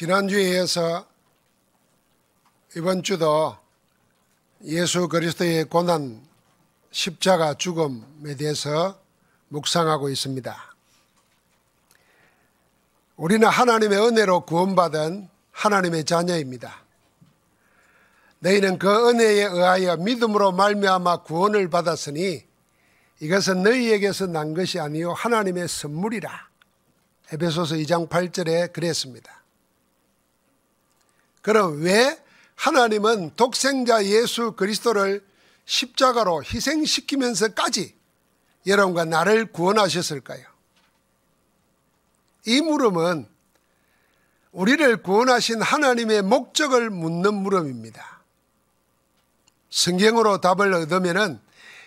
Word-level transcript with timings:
지난주에 0.00 0.52
이어서 0.54 1.04
이번 2.74 3.02
주도 3.02 3.54
예수 4.64 5.08
그리스도의 5.10 5.64
고난 5.66 6.26
십자가 6.90 7.52
죽음에 7.52 8.34
대해서 8.38 8.98
묵상하고 9.48 10.08
있습니다. 10.08 10.72
우리는 13.16 13.46
하나님의 13.46 13.98
은혜로 14.00 14.46
구원받은 14.46 15.28
하나님의 15.50 16.04
자녀입니다. 16.04 16.82
너희는 18.38 18.78
그 18.78 19.10
은혜에 19.10 19.42
의하여 19.44 19.98
믿음으로 19.98 20.52
말미암아 20.52 21.24
구원을 21.24 21.68
받았으니 21.68 22.42
이것은 23.20 23.62
너희에게서 23.64 24.28
난 24.28 24.54
것이 24.54 24.80
아니요 24.80 25.12
하나님의 25.12 25.68
선물이라. 25.68 26.30
에베소서 27.34 27.74
2장 27.74 28.08
8절에 28.08 28.72
그랬습니다. 28.72 29.39
그럼 31.42 31.82
왜 31.82 32.16
하나님은 32.56 33.34
독생자 33.36 34.04
예수 34.04 34.52
그리스도를 34.52 35.24
십자가로 35.64 36.42
희생시키면서까지 36.44 37.94
여러분과 38.66 39.06
나를 39.06 39.46
구원하셨을까요? 39.52 40.44
이 42.46 42.60
물음은 42.60 43.26
우리를 44.52 45.02
구원하신 45.02 45.62
하나님의 45.62 46.22
목적을 46.22 46.90
묻는 46.90 47.34
물음입니다. 47.34 48.20
성경으로 49.70 50.40
답을 50.40 50.72
얻으면 50.74 51.40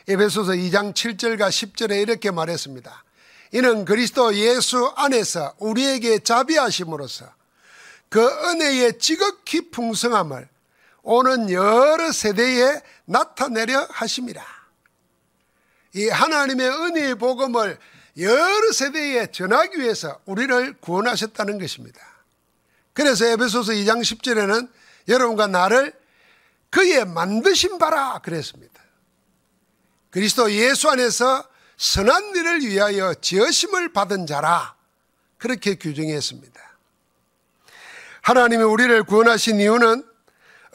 에베소서 0.08 0.54
2장 0.54 0.94
7절과 0.94 1.50
10절에 1.50 2.02
이렇게 2.02 2.32
말했습니다. 2.32 3.04
이는 3.52 3.86
그리스도 3.86 4.34
예수 4.36 4.88
안에서 4.96 5.54
우리에게 5.60 6.20
자비하심으로써 6.20 7.26
그 8.14 8.24
은혜의 8.24 9.00
지극히 9.00 9.72
풍성함을 9.72 10.48
오는 11.02 11.50
여러 11.50 12.12
세대에 12.12 12.80
나타내려 13.06 13.88
하십이라이 13.90 14.44
하나님의 16.12 16.70
은혜의 16.70 17.16
복음을 17.16 17.76
여러 18.20 18.72
세대에 18.72 19.32
전하기 19.32 19.80
위해서 19.82 20.22
우리를 20.26 20.76
구원하셨다는 20.80 21.58
것입니다. 21.58 22.00
그래서 22.94 23.26
에베소서 23.26 23.72
2장 23.72 24.02
10절에는 24.04 24.70
여러분과 25.08 25.48
나를 25.48 25.92
그의 26.70 27.06
만드신 27.06 27.80
바라 27.80 28.20
그랬습니다. 28.20 28.80
그리스도 30.12 30.52
예수 30.52 30.88
안에서 30.88 31.48
선한 31.78 32.36
일을 32.36 32.62
위하여 32.62 33.16
지으심을 33.16 33.92
받은 33.92 34.28
자라 34.28 34.76
그렇게 35.40 35.74
규정했습니다. 35.74 36.62
하나님이 38.24 38.64
우리를 38.64 39.04
구원하신 39.04 39.60
이유는 39.60 40.04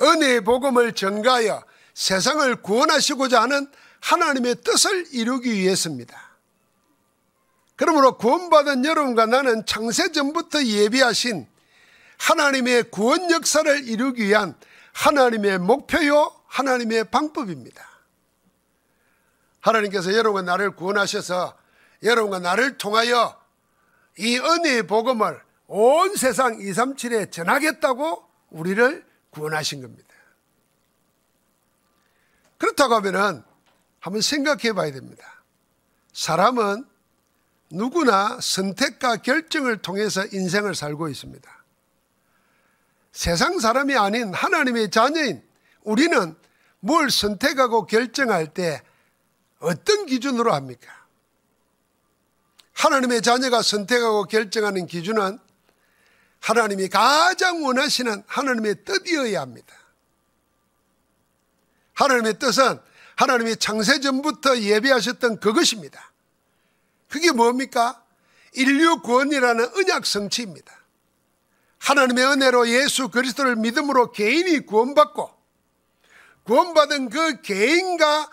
은혜의 0.02 0.42
복음을 0.42 0.92
전가하여 0.92 1.64
세상을 1.94 2.56
구원하시고자 2.62 3.42
하는 3.42 3.66
하나님의 4.00 4.56
뜻을 4.62 5.06
이루기 5.12 5.52
위해서입니다. 5.54 6.28
그러므로 7.74 8.16
구원받은 8.16 8.84
여러분과 8.84 9.26
나는 9.26 9.64
창세전부터 9.66 10.64
예비하신 10.64 11.48
하나님의 12.18 12.90
구원 12.90 13.30
역사를 13.30 13.88
이루기 13.88 14.26
위한 14.26 14.54
하나님의 14.92 15.58
목표요, 15.58 16.30
하나님의 16.46 17.04
방법입니다. 17.04 17.86
하나님께서 19.60 20.12
여러분과 20.12 20.42
나를 20.42 20.76
구원하셔서 20.76 21.56
여러분과 22.02 22.40
나를 22.40 22.76
통하여 22.78 23.40
이 24.18 24.36
은혜의 24.36 24.86
복음을 24.86 25.42
온 25.68 26.16
세상 26.16 26.56
237에 26.58 27.30
전하겠다고 27.30 28.24
우리를 28.50 29.06
구원하신 29.30 29.82
겁니다. 29.82 30.08
그렇다고 32.56 32.94
하면은 32.96 33.42
한번 34.00 34.22
생각해 34.22 34.72
봐야 34.72 34.90
됩니다. 34.90 35.44
사람은 36.14 36.84
누구나 37.70 38.40
선택과 38.40 39.18
결정을 39.18 39.76
통해서 39.82 40.24
인생을 40.32 40.74
살고 40.74 41.10
있습니다. 41.10 41.64
세상 43.12 43.58
사람이 43.58 43.94
아닌 43.96 44.32
하나님의 44.32 44.90
자녀인 44.90 45.42
우리는 45.82 46.34
뭘 46.80 47.10
선택하고 47.10 47.86
결정할 47.86 48.54
때 48.54 48.82
어떤 49.58 50.06
기준으로 50.06 50.54
합니까? 50.54 50.96
하나님의 52.72 53.20
자녀가 53.20 53.60
선택하고 53.60 54.24
결정하는 54.24 54.86
기준은 54.86 55.38
하나님이 56.40 56.88
가장 56.88 57.62
원하시는 57.64 58.22
하나님의 58.26 58.84
뜻이어야 58.84 59.40
합니다. 59.40 59.74
하나님의 61.94 62.38
뜻은 62.38 62.80
하나님이 63.16 63.56
창세 63.56 64.00
전부터 64.00 64.60
예비하셨던 64.60 65.40
그것입니다. 65.40 66.12
그게 67.08 67.32
뭡니까? 67.32 68.02
인류 68.52 69.00
구원이라는 69.02 69.70
언약 69.76 70.06
성취입니다. 70.06 70.72
하나님의 71.78 72.24
은혜로 72.24 72.68
예수 72.70 73.08
그리스도를 73.08 73.56
믿음으로 73.56 74.12
개인이 74.12 74.60
구원받고 74.66 75.30
구원받은 76.44 77.10
그 77.10 77.40
개인과 77.42 78.30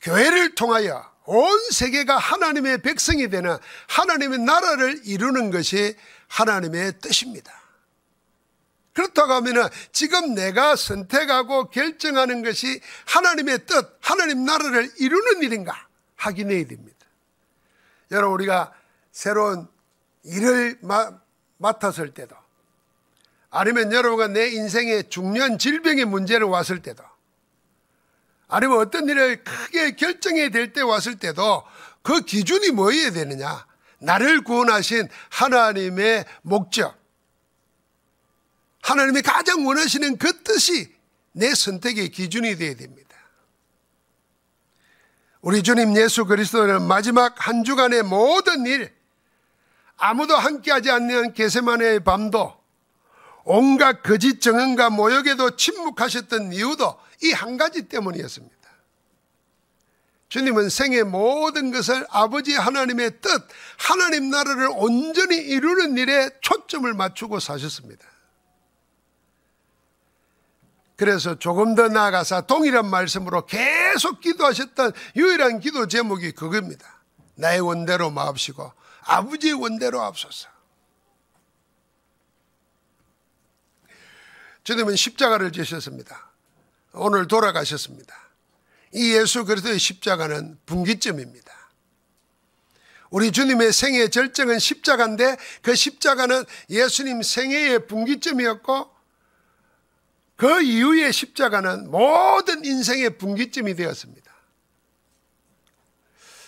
교회를 0.00 0.54
통하여 0.54 1.08
온 1.24 1.58
세계가 1.70 2.16
하나님의 2.18 2.82
백성이 2.82 3.28
되는 3.28 3.56
하나님의 3.88 4.40
나라를 4.40 5.02
이루는 5.04 5.50
것이 5.50 5.96
하나님의 6.28 7.00
뜻입니다. 7.00 7.52
그렇다고 8.92 9.32
하면 9.34 9.68
지금 9.92 10.34
내가 10.34 10.74
선택하고 10.76 11.70
결정하는 11.70 12.42
것이 12.42 12.80
하나님의 13.06 13.66
뜻, 13.66 13.90
하나님 14.00 14.44
나라를 14.44 14.90
이루는 14.98 15.42
일인가 15.42 15.86
확인해야 16.16 16.66
됩니다. 16.66 16.96
여러분 18.10 18.34
우리가 18.34 18.72
새로운 19.12 19.68
일을 20.24 20.78
마, 20.82 21.12
맡았을 21.58 22.12
때도 22.12 22.34
아니면 23.50 23.92
여러분과 23.92 24.28
내 24.28 24.48
인생의 24.48 25.08
중년 25.10 25.58
질병의 25.58 26.04
문제를 26.04 26.46
왔을 26.46 26.82
때도 26.82 27.02
아니면 28.48 28.78
어떤 28.78 29.08
일을 29.08 29.42
크게 29.44 29.92
결정해야 29.94 30.50
될 30.50 30.72
때 30.72 30.80
왔을 30.80 31.16
때도 31.18 31.64
그 32.02 32.20
기준이 32.22 32.70
뭐여야 32.70 33.12
되느냐? 33.12 33.67
나를 33.98 34.42
구원하신 34.42 35.08
하나님의 35.28 36.24
목적, 36.42 36.96
하나님이 38.82 39.22
가장 39.22 39.66
원하시는 39.66 40.16
그 40.18 40.42
뜻이 40.42 40.92
내 41.32 41.54
선택의 41.54 42.08
기준이 42.10 42.56
되어야 42.56 42.76
됩니다. 42.76 43.08
우리 45.40 45.62
주님 45.62 45.96
예수 45.96 46.24
그리스도는 46.26 46.82
마지막 46.86 47.34
한 47.46 47.64
주간의 47.64 48.04
모든 48.04 48.66
일, 48.66 48.92
아무도 49.96 50.36
함께하지 50.36 50.90
않는 50.90 51.32
개세만의 51.34 52.04
밤도 52.04 52.56
온갖 53.44 54.02
거짓 54.02 54.40
정언과 54.40 54.90
모욕에도 54.90 55.56
침묵하셨던 55.56 56.52
이유도 56.52 56.98
이 57.24 57.32
한 57.32 57.56
가지 57.56 57.88
때문이었습니다. 57.88 58.57
주님은 60.28 60.68
생의 60.68 61.04
모든 61.04 61.72
것을 61.72 62.06
아버지 62.10 62.54
하나님의 62.54 63.20
뜻, 63.22 63.30
하나님 63.78 64.28
나라를 64.30 64.68
온전히 64.74 65.36
이루는 65.36 65.96
일에 65.96 66.28
초점을 66.42 66.92
맞추고 66.92 67.40
사셨습니다. 67.40 68.06
그래서 70.96 71.38
조금 71.38 71.74
더 71.74 71.88
나아가서 71.88 72.42
동일한 72.42 72.90
말씀으로 72.90 73.46
계속 73.46 74.20
기도하셨던 74.20 74.92
유일한 75.16 75.60
기도 75.60 75.86
제목이 75.86 76.32
그겁니다. 76.32 77.00
나의 77.36 77.60
원대로 77.60 78.10
마옵시고 78.10 78.72
아버지의 79.04 79.54
원대로 79.54 80.02
앞서서. 80.02 80.48
주님은 84.64 84.96
십자가를 84.96 85.52
지셨습니다. 85.52 86.28
오늘 86.92 87.28
돌아가셨습니다. 87.28 88.14
이 88.92 89.14
예수 89.14 89.44
그리스도의 89.44 89.78
십자가는 89.78 90.58
분기점입니다. 90.66 91.48
우리 93.10 93.32
주님의 93.32 93.72
생애 93.72 94.08
절정은 94.08 94.58
십자가인데 94.58 95.36
그 95.62 95.74
십자가는 95.74 96.44
예수님 96.68 97.22
생애의 97.22 97.86
분기점이었고 97.86 98.90
그 100.36 100.62
이후의 100.62 101.12
십자가는 101.12 101.90
모든 101.90 102.64
인생의 102.64 103.18
분기점이 103.18 103.74
되었습니다. 103.74 104.28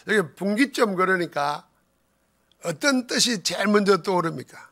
여기 0.09 0.35
분기점 0.35 0.97
그러니까 0.97 1.69
어떤 2.63 3.07
뜻이 3.07 3.43
제일 3.43 3.67
먼저 3.67 4.03
떠오릅니까? 4.03 4.69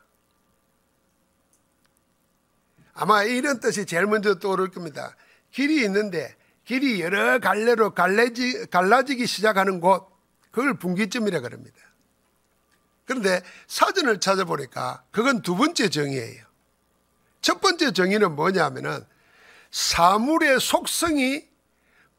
아마 2.93 3.23
이런 3.23 3.59
뜻이 3.59 3.85
제일 3.85 4.05
먼저 4.05 4.37
떠오를 4.39 4.69
겁니다. 4.69 5.15
길이 5.51 5.83
있는데 5.85 6.35
길이 6.69 7.01
여러 7.01 7.39
갈래로 7.39 7.95
갈래지, 7.95 8.67
갈라지기 8.69 9.25
시작하는 9.25 9.79
곳, 9.81 10.07
그걸 10.51 10.77
분기점이라 10.77 11.39
그럽니다. 11.39 11.75
그런데 13.05 13.41
사전을 13.65 14.19
찾아보니까 14.19 15.03
그건 15.09 15.41
두 15.41 15.55
번째 15.55 15.89
정의예요. 15.89 16.45
첫 17.41 17.59
번째 17.59 17.91
정의는 17.91 18.35
뭐냐면은 18.35 19.03
사물의 19.71 20.59
속성이 20.59 21.47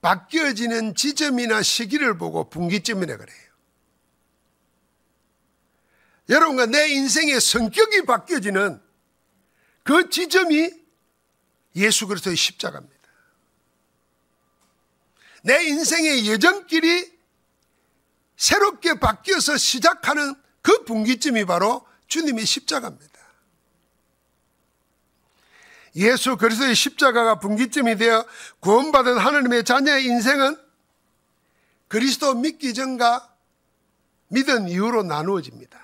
바뀌어지는 0.03 0.97
지점이나 0.97 1.63
시기를 1.63 2.19
보고 2.19 2.51
분기점이라 2.51 3.19
그래요. 3.19 3.37
여러분과 6.29 6.67
내 6.67 6.89
인생의 6.89 7.41
성격이 7.41 8.03
바뀌어지는 8.05 8.83
그 9.85 10.11
지점이 10.11 10.73
예수 11.77 12.09
그리스도의 12.09 12.35
십자가입니다. 12.37 12.99
내 15.43 15.63
인생의 15.65 16.27
예전길이 16.27 17.11
새롭게 18.37 18.95
바뀌어서 18.99 19.57
시작하는 19.57 20.35
그 20.63 20.85
분기점이 20.85 21.45
바로 21.45 21.87
주님의 22.09 22.45
십자가입니다. 22.45 23.11
예수 25.97 26.37
그리스도의 26.37 26.75
십자가가 26.75 27.39
분기점이 27.41 27.97
되어 27.97 28.25
구원받은 28.61 29.19
하나님의 29.19 29.65
자녀의 29.65 30.05
인생은 30.05 30.57
그리스도 31.89 32.35
믿기 32.35 32.73
전과 32.75 33.35
믿은 34.29 34.69
이후로 34.69 35.03
나누어집니다. 35.03 35.79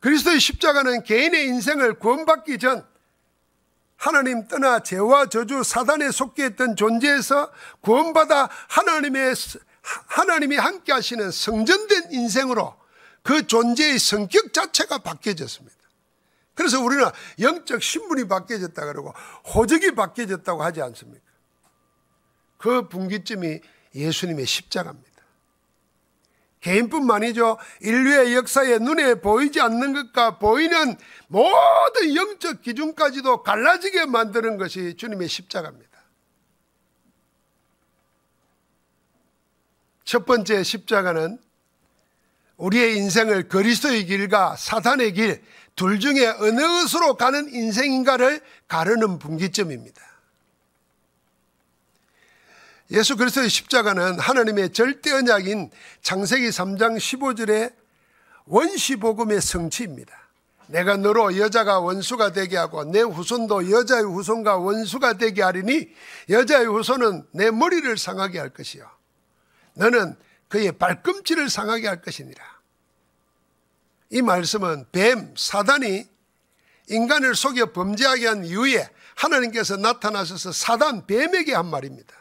그리스도의 0.00 0.40
십자가는 0.40 1.04
개인의 1.04 1.46
인생을 1.46 1.98
구원받기 1.98 2.58
전 2.58 2.86
하나님 4.02 4.48
떠나 4.48 4.80
죄와 4.80 5.26
저주 5.26 5.62
사단에 5.62 6.10
속해 6.10 6.46
있던 6.46 6.74
존재에서 6.74 7.52
구원받아 7.82 8.48
하나님의 8.68 9.32
하나님이 10.08 10.56
함께 10.56 10.92
하시는 10.92 11.30
성전된 11.30 12.10
인생으로 12.10 12.76
그 13.22 13.46
존재의 13.46 14.00
성격 14.00 14.52
자체가 14.52 14.98
바뀌어졌습니다. 14.98 15.76
그래서 16.54 16.82
우리는 16.82 17.04
영적 17.38 17.80
신분이 17.80 18.26
바뀌어졌다 18.26 18.84
그러고 18.86 19.12
호적이 19.54 19.92
바뀌어졌다고 19.94 20.64
하지 20.64 20.82
않습니까? 20.82 21.24
그 22.58 22.88
분기점이 22.88 23.60
예수님의 23.94 24.46
십자가입니다. 24.46 25.11
개인뿐만이죠. 26.62 27.58
인류의 27.80 28.34
역사에 28.34 28.78
눈에 28.78 29.16
보이지 29.16 29.60
않는 29.60 29.92
것과 29.92 30.38
보이는 30.38 30.96
모든 31.28 32.14
영적 32.16 32.62
기준까지도 32.62 33.42
갈라지게 33.42 34.06
만드는 34.06 34.56
것이 34.56 34.94
주님의 34.96 35.28
십자가입니다. 35.28 35.90
첫 40.04 40.24
번째 40.24 40.62
십자가는 40.62 41.38
우리의 42.56 42.96
인생을 42.96 43.48
그리스도의 43.48 44.06
길과 44.06 44.56
사탄의 44.56 45.12
길 45.12 45.44
둘 45.74 46.00
중에 46.00 46.26
어느 46.26 46.60
것으로 46.60 47.14
가는 47.14 47.48
인생인가를 47.48 48.42
가르는 48.68 49.18
분기점입니다. 49.18 50.02
예수 52.92 53.16
그리스도의 53.16 53.48
십자가는 53.48 54.20
하나님의 54.20 54.72
절대 54.74 55.10
언약인 55.12 55.70
창세기 56.02 56.48
3장 56.50 56.98
15절의 56.98 57.72
원시 58.44 58.96
복음의 58.96 59.40
성취입니다. 59.40 60.14
내가 60.66 60.98
너로 60.98 61.38
여자가 61.38 61.80
원수가 61.80 62.32
되게 62.32 62.58
하고 62.58 62.84
내 62.84 63.00
후손도 63.00 63.70
여자의 63.70 64.02
후손과 64.04 64.58
원수가 64.58 65.14
되게 65.14 65.42
하리니 65.42 65.88
여자의 66.28 66.66
후손은 66.66 67.28
내 67.32 67.50
머리를 67.50 67.96
상하게 67.98 68.38
할 68.38 68.50
것이요 68.50 68.88
너는 69.74 70.14
그의 70.48 70.72
발꿈치를 70.72 71.48
상하게 71.48 71.88
할 71.88 72.02
것이니라. 72.02 72.44
이 74.10 74.20
말씀은 74.20 74.84
뱀 74.92 75.32
사단이 75.34 76.06
인간을 76.90 77.34
속여 77.36 77.72
범죄하게 77.72 78.26
한 78.26 78.44
이후에 78.44 78.86
하나님께서 79.14 79.78
나타나셔서 79.78 80.52
사단 80.52 81.06
뱀에게 81.06 81.54
한 81.54 81.66
말입니다. 81.70 82.14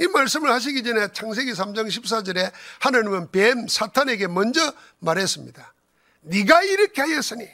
이 0.00 0.06
말씀을 0.08 0.50
하시기 0.50 0.82
전에 0.82 1.12
창세기 1.12 1.52
3장 1.52 1.86
14절에 1.86 2.50
하나님은 2.80 3.30
뱀 3.30 3.68
사탄에게 3.68 4.28
먼저 4.28 4.60
말했습니다. 5.00 5.74
네가 6.22 6.62
이렇게 6.62 7.02
하였으니 7.02 7.46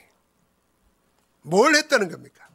뭘 1.42 1.74
했다는 1.74 2.08
겁니까? 2.08 2.46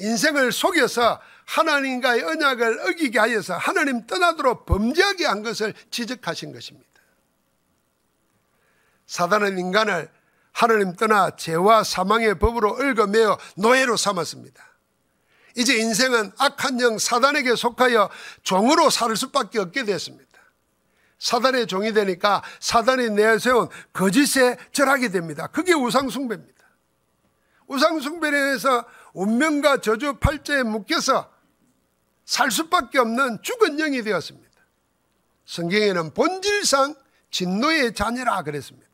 인생을 0.00 0.50
속여서 0.50 1.20
하나님과의 1.44 2.24
언약을 2.24 2.90
어기게 2.90 3.18
하여서 3.20 3.56
하나님 3.56 4.04
떠나도록 4.06 4.66
범죄하게 4.66 5.26
한 5.26 5.42
것을 5.44 5.74
지적하신 5.92 6.52
것입니다. 6.52 6.88
사단은 9.06 9.58
인간을 9.58 10.10
하나님 10.52 10.94
떠나 10.96 11.36
죄와 11.36 11.84
사망의 11.84 12.40
법으로 12.40 12.72
얽어매어 12.80 13.38
노예로 13.56 13.96
삼았습니다. 13.96 14.69
이제 15.60 15.74
인생은 15.76 16.32
악한 16.38 16.80
영 16.80 16.98
사단에게 16.98 17.54
속하여 17.54 18.08
종으로 18.42 18.88
살 18.88 19.14
수밖에 19.14 19.58
없게 19.60 19.84
됐습니다. 19.84 20.26
사단의 21.18 21.66
종이 21.66 21.92
되니까 21.92 22.42
사단이 22.60 23.10
내세운 23.10 23.68
거짓에 23.92 24.56
절하게 24.72 25.10
됩니다. 25.10 25.48
그게 25.48 25.74
우상숭배입니다. 25.74 26.58
우상숭배에서 27.66 28.86
운명과 29.12 29.82
저주 29.82 30.14
팔자에 30.14 30.62
묶여서 30.62 31.30
살 32.24 32.50
수밖에 32.50 32.98
없는 32.98 33.40
죽은 33.42 33.76
영이 33.76 34.02
되었습니다. 34.02 34.48
성경에는 35.44 36.14
본질상 36.14 36.94
진노의 37.30 37.92
자녀라 37.94 38.42
그랬습니다. 38.44 38.89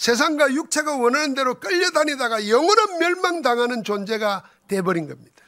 세상과 0.00 0.54
육체가 0.54 0.96
원하는 0.96 1.34
대로 1.34 1.60
끌려다니다가 1.60 2.48
영원한 2.48 2.96
멸망당하는 3.00 3.84
존재가 3.84 4.48
돼버린 4.66 5.06
겁니다. 5.06 5.42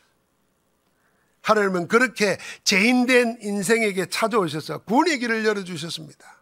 하나님은 1.41 1.89
그렇게 1.89 2.37
죄인된 2.63 3.39
인생에게 3.41 4.11
찾아오셔서 4.11 4.81
구의 4.83 5.19
길을 5.21 5.47
열어주셨습니다. 5.47 6.37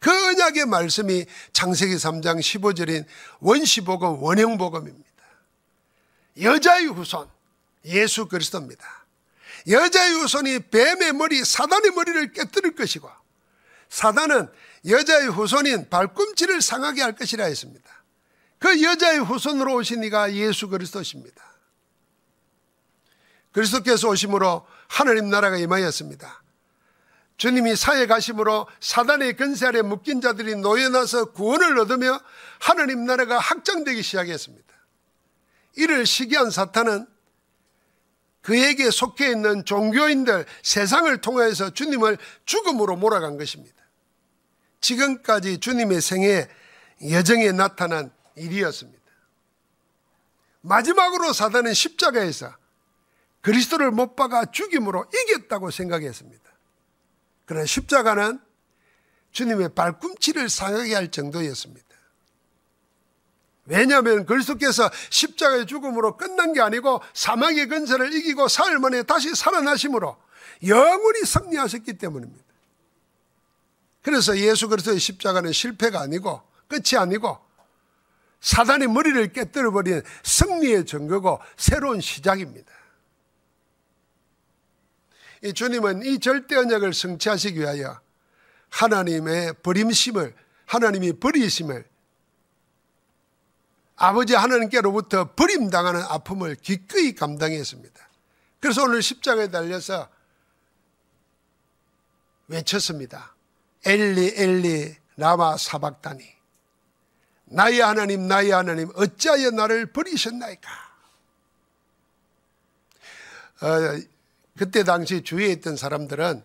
그 0.00 0.10
언약의 0.10 0.66
말씀이 0.66 1.26
창세기 1.52 1.94
3장 1.94 2.40
15절인 2.40 3.04
원시복음, 3.38 4.20
원형복음입니다. 4.20 5.08
여자의 6.42 6.86
후손, 6.86 7.28
예수 7.84 8.26
그리스도입니다. 8.26 8.84
여자의 9.70 10.10
후손이 10.10 10.58
뱀의 10.70 11.12
머리, 11.12 11.44
사단의 11.44 11.92
머리를 11.92 12.32
깨뜨릴 12.32 12.74
것이고, 12.74 13.08
사단은 13.88 14.48
여자의 14.86 15.28
후손인 15.28 15.88
발꿈치를 15.88 16.62
상하게 16.62 17.02
할 17.02 17.12
것이라 17.16 17.44
했습니다. 17.44 17.90
그 18.58 18.82
여자의 18.82 19.18
후손으로 19.18 19.74
오신 19.76 20.04
이가 20.04 20.34
예수 20.34 20.68
그리스도십니다. 20.68 21.42
그리스도께서 23.52 24.08
오심으로 24.08 24.66
하나님 24.88 25.30
나라가 25.30 25.56
임하였습니다. 25.56 26.42
주님이 27.38 27.76
사에 27.76 28.06
가심으로 28.06 28.66
사단의 28.80 29.36
근세 29.36 29.66
아래 29.66 29.80
묶인 29.82 30.20
자들이 30.20 30.56
노예나서 30.56 31.26
구원을 31.32 31.78
얻으며 31.78 32.18
하나님 32.58 33.04
나라가 33.04 33.38
확장되기 33.38 34.02
시작했습니다. 34.02 34.66
이를 35.76 36.04
시기한 36.04 36.50
사탄은 36.50 37.06
그에게 38.42 38.90
속해 38.90 39.30
있는 39.30 39.64
종교인들 39.64 40.46
세상을 40.62 41.16
통하여서 41.20 41.70
주님을 41.74 42.18
죽음으로 42.44 42.96
몰아간 42.96 43.36
것입니다. 43.38 43.77
지금까지 44.80 45.58
주님의 45.58 46.00
생애 46.00 46.48
여정에 47.08 47.52
나타난 47.52 48.10
일이었습니다. 48.36 48.98
마지막으로 50.62 51.32
사단은 51.32 51.72
십자가에서 51.74 52.52
그리스도를 53.40 53.90
못 53.90 54.16
박아 54.16 54.46
죽임으로 54.46 55.04
이겼다고 55.14 55.70
생각했습니다. 55.70 56.44
그러나 57.46 57.64
십자가는 57.64 58.40
주님의 59.32 59.70
발꿈치를 59.74 60.48
상하게 60.48 60.94
할 60.94 61.10
정도였습니다. 61.10 61.86
왜냐하면 63.66 64.26
그리스도께서 64.26 64.90
십자가의 65.10 65.66
죽음으로 65.66 66.16
끝난 66.16 66.52
게 66.52 66.60
아니고 66.60 67.02
사망의 67.14 67.66
근세를 67.68 68.14
이기고 68.14 68.48
사흘 68.48 68.78
만에 68.78 69.02
다시 69.02 69.34
살아나심으로 69.34 70.16
영원히 70.66 71.20
승리하셨기 71.24 71.94
때문입니다. 71.98 72.47
그래서 74.08 74.38
예수 74.38 74.68
그리스도의 74.70 74.98
십자가는 74.98 75.52
실패가 75.52 76.00
아니고 76.00 76.40
끝이 76.66 76.98
아니고 76.98 77.38
사단의 78.40 78.88
머리를 78.88 79.34
깨뜨려 79.34 79.70
버린 79.70 80.00
승리의 80.24 80.86
증거고 80.86 81.38
새로운 81.58 82.00
시작입니다. 82.00 82.72
이 85.44 85.52
주님은 85.52 86.06
이 86.06 86.20
절대 86.20 86.56
언약을 86.56 86.94
성취하시기 86.94 87.58
위하여 87.60 88.00
하나님의 88.70 89.52
버림심을 89.62 90.34
하나님이 90.64 91.12
버리심을 91.20 91.84
아버지 93.96 94.34
하나님께로부터 94.34 95.34
버림당하는 95.34 96.00
아픔을 96.00 96.54
기꺼이 96.54 97.12
감당했습니다. 97.14 98.08
그래서 98.58 98.84
오늘 98.84 99.02
십자가에 99.02 99.48
달려서 99.48 100.08
외쳤습니다. 102.46 103.34
엘리 103.86 104.34
엘리 104.36 104.96
라마 105.16 105.56
사박다니 105.56 106.24
나의 107.46 107.80
하나님 107.80 108.26
나의 108.28 108.50
하나님 108.50 108.90
어찌하여 108.94 109.50
나를 109.50 109.86
버리셨나이까 109.92 110.70
어, 113.60 114.00
그때 114.56 114.84
당시 114.84 115.22
주위에 115.22 115.46
있던 115.52 115.76
사람들은 115.76 116.44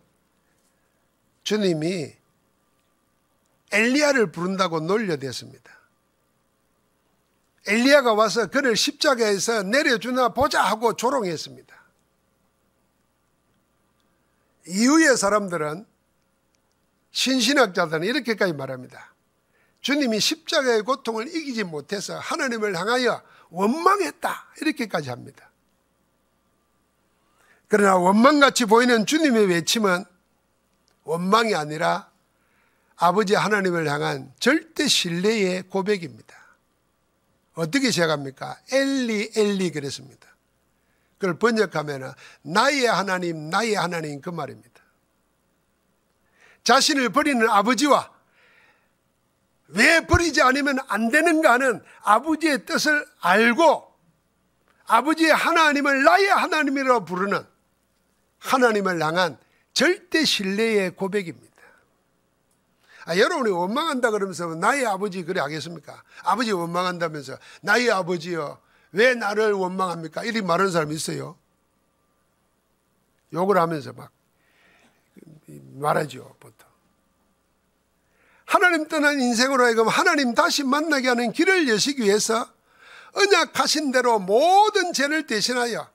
주님이 1.44 2.16
엘리야를 3.72 4.32
부른다고 4.32 4.80
놀려댔습니다 4.80 5.72
엘리야가 7.68 8.14
와서 8.14 8.48
그를 8.48 8.76
십자가에서 8.76 9.64
내려주나 9.64 10.30
보자 10.30 10.62
하고 10.64 10.94
조롱했습니다 10.96 11.76
이후의 14.68 15.18
사람들은 15.18 15.86
신신학자들은 17.14 18.04
이렇게까지 18.04 18.54
말합니다. 18.54 19.14
주님이 19.82 20.20
십자가의 20.20 20.82
고통을 20.82 21.28
이기지 21.28 21.64
못해서 21.64 22.18
하나님을 22.20 22.76
향하여 22.78 23.22
원망했다. 23.50 24.48
이렇게까지 24.62 25.10
합니다. 25.10 25.50
그러나 27.68 27.98
원망같이 27.98 28.66
보이는 28.66 29.06
주님의 29.06 29.48
외침은 29.48 30.04
원망이 31.04 31.54
아니라 31.56 32.12
아버지 32.96 33.36
하나님을 33.36 33.90
향한 33.90 34.34
절대 34.40 34.88
신뢰의 34.88 35.64
고백입니다. 35.64 36.36
어떻게 37.54 37.92
시작합니까? 37.92 38.58
엘리, 38.72 39.34
엘리 39.36 39.72
그랬습니다. 39.72 40.28
그걸 41.20 41.38
번역하면 41.38 42.14
나의 42.42 42.86
하나님, 42.86 43.50
나의 43.50 43.76
하나님 43.76 44.20
그 44.22 44.30
말입니다. 44.30 44.73
자신을 46.64 47.10
버리는 47.10 47.48
아버지와 47.50 48.10
왜 49.70 50.02
버리지 50.02 50.42
않으면 50.42 50.78
안 50.88 51.10
되는가 51.10 51.54
하는 51.54 51.82
아버지의 52.04 52.66
뜻을 52.66 53.06
알고 53.20 53.92
아버지의 54.86 55.32
하나님을 55.32 56.04
나의 56.04 56.28
하나님이라고 56.28 57.06
부르는 57.06 57.44
하나님을 58.40 59.02
향한 59.02 59.38
절대 59.74 60.24
신뢰의 60.26 60.92
고백입니다. 60.96 61.54
아, 63.06 63.18
여러분이 63.18 63.50
원망한다 63.52 64.12
그러면서 64.12 64.48
나의 64.56 64.86
아버지 64.86 65.24
그래 65.24 65.42
하겠습니까? 65.42 66.04
아버지 66.24 66.52
원망한다면서 66.52 67.38
나의 67.62 67.92
아버지요 67.92 68.60
왜 68.92 69.16
나를 69.16 69.54
원망합니까? 69.54 70.24
이리 70.24 70.42
말하는 70.42 70.72
사람이 70.72 70.94
있어요. 70.96 71.38
욕을 73.34 73.58
하면서 73.58 73.92
막 73.94 74.12
말하죠, 75.48 76.36
보통. 76.40 76.68
하나님 78.46 78.88
떠난 78.88 79.20
인생으로 79.20 79.64
하여금 79.64 79.88
하나님 79.88 80.34
다시 80.34 80.64
만나게 80.64 81.08
하는 81.08 81.32
길을 81.32 81.68
여시기 81.70 82.04
위해서 82.04 82.48
언약하신 83.14 83.92
대로 83.92 84.20
모든 84.20 84.92
죄를 84.94 85.28
대신하여 85.28 85.90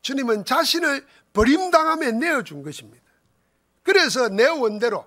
주님은 0.00 0.44
자신을 0.44 1.06
버림당함에 1.32 2.12
내어준 2.12 2.62
것입니다. 2.62 3.02
그래서 3.82 4.28
내 4.28 4.46
원대로 4.46 5.06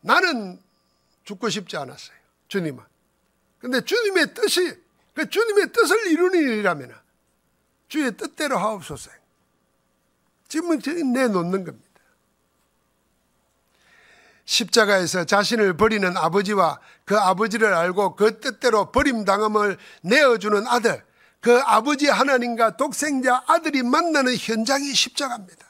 나는 0.00 0.60
죽고 1.24 1.48
싶지 1.48 1.76
않았어요. 1.76 2.16
주님은. 2.48 2.82
근데 3.58 3.80
주님의 3.84 4.34
뜻이, 4.34 4.72
그 5.14 5.28
주님의 5.28 5.72
뜻을 5.72 6.06
이루는 6.08 6.40
일이라면 6.40 6.92
주의 7.88 8.10
뜻대로 8.16 8.58
하옵소서. 8.58 9.10
지금은 10.48 10.78
내놓는 11.12 11.64
겁니다. 11.64 11.89
십자가에서 14.60 15.24
자신을 15.24 15.76
버리는 15.76 16.16
아버지와 16.16 16.78
그 17.04 17.16
아버지를 17.18 17.72
알고 17.74 18.16
그 18.16 18.40
뜻대로 18.40 18.92
버림당함을 18.92 19.78
내어주는 20.02 20.66
아들, 20.66 21.02
그 21.40 21.58
아버지 21.64 22.06
하나님과 22.08 22.76
독생자 22.76 23.42
아들이 23.46 23.82
만나는 23.82 24.36
현장이 24.36 24.92
십자가입니다. 24.94 25.66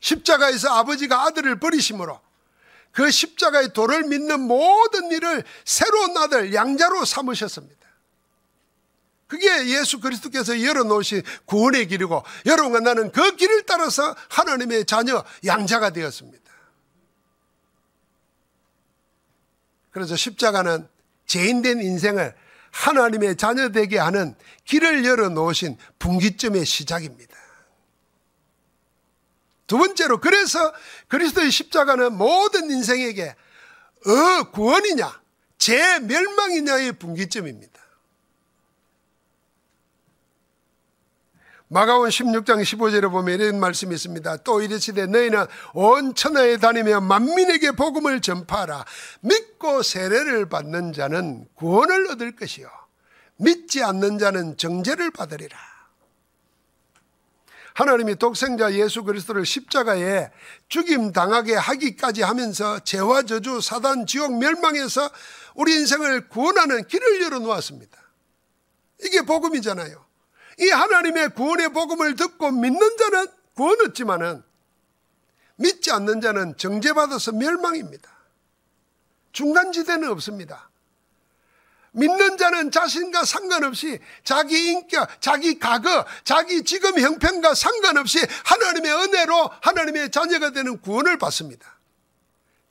십자가에서 0.00 0.68
아버지가 0.74 1.26
아들을 1.26 1.60
버리심으로 1.60 2.20
그 2.92 3.10
십자가의 3.10 3.72
도를 3.72 4.04
믿는 4.06 4.40
모든 4.40 5.10
일을 5.10 5.44
새로운 5.64 6.16
아들, 6.16 6.52
양자로 6.54 7.04
삼으셨습니다. 7.04 7.83
그게 9.26 9.48
예수 9.68 10.00
그리스도께서 10.00 10.60
열어놓으신 10.62 11.22
구원의 11.46 11.86
길이고 11.88 12.22
여러분과 12.46 12.80
나는 12.80 13.10
그 13.12 13.36
길을 13.36 13.64
따라서 13.66 14.14
하나님의 14.28 14.84
자녀 14.84 15.24
양자가 15.44 15.90
되었습니다. 15.90 16.44
그래서 19.90 20.16
십자가는 20.16 20.88
죄인된 21.26 21.80
인생을 21.80 22.34
하나님의 22.72 23.36
자녀 23.36 23.68
되게 23.70 23.98
하는 23.98 24.34
길을 24.64 25.04
열어놓으신 25.04 25.78
분기점의 25.98 26.66
시작입니다. 26.66 27.34
두 29.66 29.78
번째로 29.78 30.20
그래서 30.20 30.72
그리스도의 31.08 31.50
십자가는 31.50 32.16
모든 32.16 32.70
인생에게 32.70 33.34
어 34.06 34.50
구원이냐 34.50 35.22
재 35.56 35.98
멸망이냐의 36.00 36.92
분기점입니다. 36.92 37.73
마가원 41.68 42.10
16장 42.10 42.62
15절에 42.62 43.10
보면 43.10 43.40
이런 43.40 43.58
말씀이 43.60 43.94
있습니다. 43.94 44.36
또 44.38 44.60
이르시되 44.62 45.06
너희는 45.06 45.46
온 45.72 46.14
천하에 46.14 46.58
다니며 46.58 47.00
만민에게 47.00 47.72
복음을 47.72 48.20
전파하라. 48.20 48.84
믿고 49.20 49.82
세례를 49.82 50.48
받는 50.48 50.92
자는 50.92 51.46
구원을 51.54 52.10
얻을 52.12 52.36
것이요. 52.36 52.68
믿지 53.36 53.82
않는 53.82 54.18
자는 54.18 54.56
정죄를 54.56 55.10
받으리라. 55.10 55.56
하나님이 57.72 58.16
독생자 58.16 58.72
예수 58.74 59.02
그리스도를 59.02 59.44
십자가에 59.44 60.30
죽임 60.68 61.12
당하게 61.12 61.56
하기까지 61.56 62.22
하면서 62.22 62.78
죄와 62.84 63.22
저주, 63.22 63.60
사단, 63.60 64.06
지옥, 64.06 64.38
멸망에서 64.38 65.10
우리 65.56 65.72
인생을 65.72 66.28
구원하는 66.28 66.84
길을 66.86 67.22
열어 67.22 67.40
놓았습니다. 67.40 67.98
이게 69.02 69.22
복음이잖아요. 69.22 70.03
이 70.58 70.68
하나님의 70.70 71.30
구원의 71.30 71.70
복음을 71.70 72.14
듣고 72.16 72.50
믿는 72.50 72.96
자는 72.98 73.26
구원 73.54 73.78
얻지만은 73.82 74.42
믿지 75.56 75.90
않는 75.92 76.20
자는 76.20 76.56
정죄받아서 76.56 77.32
멸망입니다. 77.32 78.10
중간지대는 79.32 80.08
없습니다. 80.10 80.70
믿는 81.92 82.36
자는 82.38 82.72
자신과 82.72 83.24
상관없이 83.24 84.00
자기 84.24 84.70
인격, 84.70 85.08
자기 85.20 85.58
과거, 85.60 86.04
자기 86.24 86.64
지금 86.64 86.98
형편과 86.98 87.54
상관없이 87.54 88.18
하나님의 88.44 88.92
은혜로 88.92 89.50
하나님의 89.62 90.10
자녀가 90.10 90.50
되는 90.50 90.80
구원을 90.80 91.18
받습니다. 91.18 91.78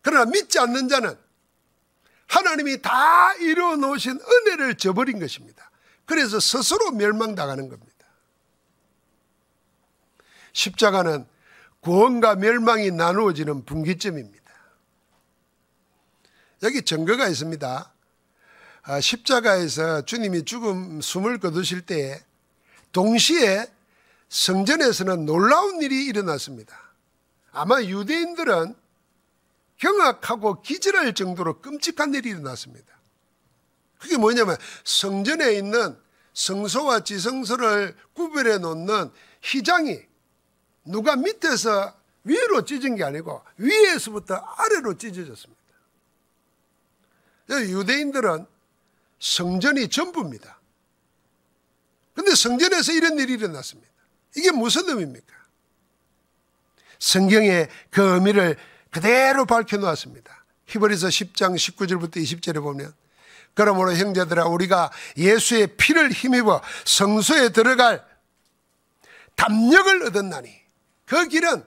그러나 0.02 0.26
믿지 0.30 0.60
않는 0.60 0.90
자는 0.90 1.18
하나님이 2.28 2.82
다 2.82 3.34
이루어 3.36 3.78
놓으신 3.78 4.20
은혜를 4.20 4.76
저버린 4.76 5.20
것입니다. 5.20 5.72
그래서 6.06 6.40
스스로 6.40 6.92
멸망당하는 6.92 7.70
겁니다. 7.70 7.92
십자가는 10.54 11.26
구원과 11.80 12.36
멸망이 12.36 12.92
나누어지는 12.92 13.66
분기점입니다. 13.66 14.44
여기 16.64 16.82
증거가 16.84 17.28
있습니다. 17.28 17.92
아, 18.86 19.00
십자가에서 19.02 20.04
주님이 20.06 20.46
죽음 20.46 21.02
숨을 21.02 21.40
거두실 21.40 21.86
때에 21.86 22.20
동시에 22.92 23.66
성전에서는 24.30 25.26
놀라운 25.26 25.82
일이 25.82 26.06
일어났습니다. 26.06 26.78
아마 27.52 27.82
유대인들은 27.82 28.76
경악하고 29.78 30.62
기절할 30.62 31.14
정도로 31.14 31.62
끔찍한 31.62 32.14
일이 32.14 32.30
일어났습니다. 32.30 32.93
그게 34.04 34.18
뭐냐면 34.18 34.58
성전에 34.84 35.54
있는 35.56 35.98
성소와 36.34 37.06
지성소를 37.06 37.96
구별해 38.14 38.58
놓는 38.58 39.10
희장이 39.44 39.98
누가 40.84 41.16
밑에서 41.16 41.98
위로 42.26 42.66
찢은 42.66 42.96
게 42.98 43.06
아니고 43.06 43.42
위에서부터 43.56 44.34
아래로 44.36 44.98
찢어졌습니다. 44.98 45.62
유대인들은 47.50 48.46
성전이 49.20 49.88
전부입니다. 49.88 50.60
근데 52.14 52.36
성전에서 52.36 52.92
이런 52.92 53.18
일이 53.20 53.34
일어났습니다. 53.36 53.90
이게 54.36 54.52
무슨 54.52 54.90
의미입니까? 54.90 55.34
성경의 57.00 57.70
그 57.90 58.16
의미를 58.16 58.58
그대로 58.92 59.46
밝혀 59.46 59.78
놓았습니다. 59.78 60.44
히브리서 60.66 61.08
10장 61.08 61.54
19절부터 61.56 62.18
20절에 62.18 62.62
보면 62.62 62.94
그러므로 63.56 63.94
형제들아 63.96 64.46
우리가 64.46 64.92
예수의 65.18 65.76
피를 65.78 66.12
힘입어 66.12 66.62
성소에 66.86 67.50
들어갈 67.50 68.04
담력을 69.36 70.04
얻었나니 70.08 70.62
그 71.06 71.28
길은 71.28 71.64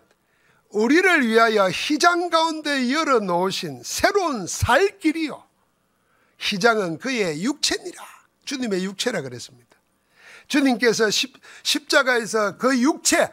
우리를 0.70 1.26
위하여 1.28 1.70
희장 1.70 2.28
가운데 2.30 2.90
열어 2.92 3.20
놓으신 3.20 3.82
새로운 3.84 4.46
살 4.46 4.98
길이요. 4.98 5.42
희장은 6.38 6.98
그의 6.98 7.42
육체니라. 7.42 8.04
주님의 8.44 8.84
육체라 8.84 9.22
그랬습니다. 9.22 9.64
주님께서 10.48 11.08
십, 11.10 11.34
십자가에서 11.62 12.56
그 12.58 12.78
육체 12.80 13.28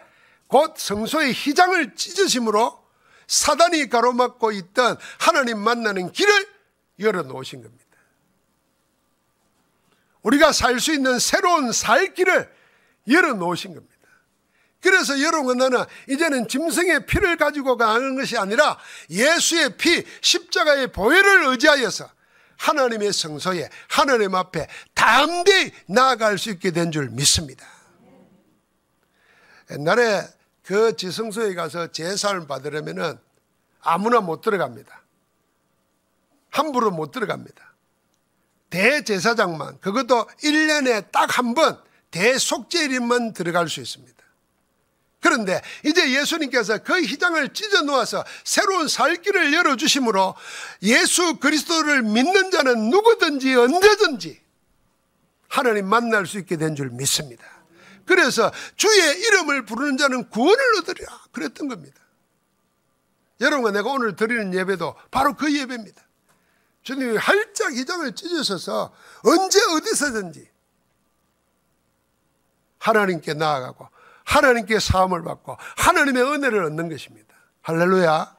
곧 0.47 0.73
성소의 0.77 1.33
희장을 1.33 1.95
찢으심으로 1.95 2.81
사단이 3.27 3.89
가로막고 3.89 4.51
있던 4.51 4.97
하나님 5.19 5.59
만나는 5.59 6.11
길을 6.11 6.47
열어 6.99 7.23
놓으신 7.23 7.61
겁니다. 7.61 7.82
우리가 10.23 10.51
살 10.51 10.79
수 10.79 10.93
있는 10.93 11.19
새로운 11.19 11.71
살 11.71 12.13
길을 12.13 12.51
열어놓으신 13.09 13.75
겁니다. 13.75 13.93
그래서 14.81 15.21
여러분 15.21 15.61
은는 15.61 15.77
이제는 16.09 16.47
짐승의 16.49 17.05
피를 17.05 17.37
가지고 17.37 17.77
가는 17.77 18.15
것이 18.17 18.37
아니라 18.37 18.77
예수의 19.09 19.77
피, 19.77 20.03
십자가의 20.21 20.91
보혈을 20.91 21.47
의지하여서 21.47 22.09
하나님의 22.57 23.13
성소에 23.13 23.69
하나님 23.89 24.35
앞에 24.35 24.67
담대히 24.95 25.71
나아갈 25.87 26.37
수 26.37 26.49
있게 26.49 26.71
된 26.71 26.91
줄 26.91 27.09
믿습니다. 27.09 27.65
옛날에 29.71 30.21
그 30.65 30.95
지성소에 30.95 31.55
가서 31.55 31.91
제사를 31.91 32.45
받으려면 32.47 33.19
아무나 33.81 34.19
못 34.21 34.41
들어갑니다. 34.41 35.01
함부로 36.49 36.91
못 36.91 37.11
들어갑니다. 37.11 37.72
대제사장만 38.73 39.79
그것도 39.81 40.25
1년에 40.41 41.11
딱 41.11 41.23
한 41.37 41.53
번대속제일만 41.55 43.33
들어갈 43.33 43.67
수 43.69 43.79
있습니다. 43.81 44.13
그런데 45.21 45.61
이제 45.85 46.11
예수님께서 46.11 46.77
그 46.79 46.99
희장을 47.01 47.53
찢어 47.53 47.81
놓아서 47.83 48.23
새로운 48.43 48.87
살길을 48.87 49.51
열어 49.53 49.75
주심으로 49.75 50.33
예수 50.83 51.37
그리스도를 51.37 52.01
믿는 52.03 52.49
자는 52.51 52.89
누구든지 52.89 53.53
언제든지 53.55 54.41
하나님 55.71 55.85
만날 55.87 56.25
수 56.27 56.37
있게 56.39 56.55
된 56.57 56.75
줄 56.75 56.89
믿습니다. 56.91 57.43
그래서 58.07 58.51
주의 58.75 59.19
이름을 59.21 59.65
부르는 59.65 59.97
자는 59.97 60.27
구원을 60.29 60.59
얻으랴 60.81 61.05
그랬던 61.31 61.67
겁니다. 61.67 61.95
여러분과 63.41 63.69
내가 63.71 63.89
오늘 63.91 64.15
드리는 64.15 64.51
예배도 64.53 64.93
바로 65.11 65.35
그 65.35 65.51
예배입니다. 65.55 66.01
주님이 66.83 67.17
활짝 67.17 67.75
이장을 67.75 68.13
찢으셔서 68.13 68.93
언제 69.25 69.59
어디서든지 69.75 70.49
하나님께 72.79 73.33
나아가고 73.33 73.87
하나님께 74.25 74.79
사함을 74.79 75.23
받고 75.23 75.57
하나님의 75.77 76.23
은혜를 76.23 76.63
얻는 76.65 76.89
것입니다. 76.89 77.33
할렐루야. 77.61 78.35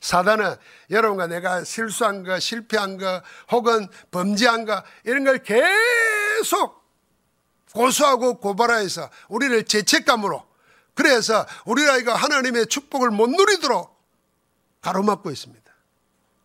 사단은 0.00 0.56
여러분과 0.90 1.26
내가 1.28 1.64
실수한 1.64 2.22
거, 2.24 2.38
실패한 2.38 2.98
거, 2.98 3.22
혹은 3.50 3.88
범죄한 4.10 4.66
거, 4.66 4.82
이런 5.04 5.24
걸 5.24 5.42
계속 5.42 6.82
고소하고 7.72 8.38
고발하여서 8.38 9.08
우리를 9.28 9.64
죄책감으로 9.64 10.46
그래서 10.94 11.46
우리가 11.64 11.96
이거 11.96 12.12
하나님의 12.12 12.66
축복을 12.66 13.10
못 13.10 13.30
누리도록 13.30 13.94
가로막고 14.82 15.30
있습니다. 15.30 15.63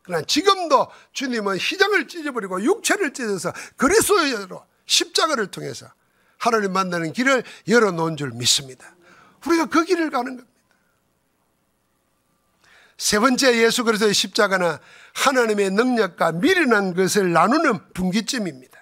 그러나 0.10 0.26
지금도 0.26 0.88
주님은 1.14 1.60
시장을 1.60 2.08
찢어버리고 2.08 2.64
육체를 2.64 3.14
찢어서 3.14 3.54
그리스도로 3.78 4.66
십자가를 4.88 5.48
통해서 5.52 5.86
하나님 6.40 6.74
만나는 6.74 7.14
길을 7.14 7.44
열어놓은 7.68 8.18
줄 8.18 8.32
믿습니다. 8.32 8.92
우리가 9.46 9.68
그 9.68 9.86
길을 9.86 10.10
가는 10.10 10.38
겁니다. 10.38 10.50
세 12.98 13.20
번째 13.20 13.64
예수 13.64 13.84
그리스도의 13.84 14.16
십자가는 14.16 14.78
하나님의 15.14 15.70
능력과 15.74 16.32
미련한 16.34 16.96
것을 16.96 17.32
나누는 17.32 17.94
분기점입니다. 17.94 18.80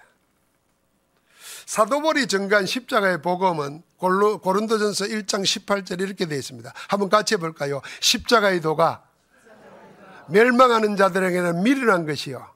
사도벌이 1.66 2.26
정간 2.28 2.64
십자가의 2.64 3.20
복음은 3.20 3.82
고른도전서 3.98 5.04
1장 5.04 5.42
18절 5.44 6.00
이렇게 6.00 6.24
되어 6.24 6.38
있습니다. 6.38 6.72
한번 6.88 7.10
같이 7.10 7.34
해볼까요? 7.34 7.82
십자가의 8.00 8.62
도가 8.62 9.04
멸망하는 10.28 10.96
자들에게는 10.96 11.62
미련한 11.62 12.06
것이요. 12.06 12.46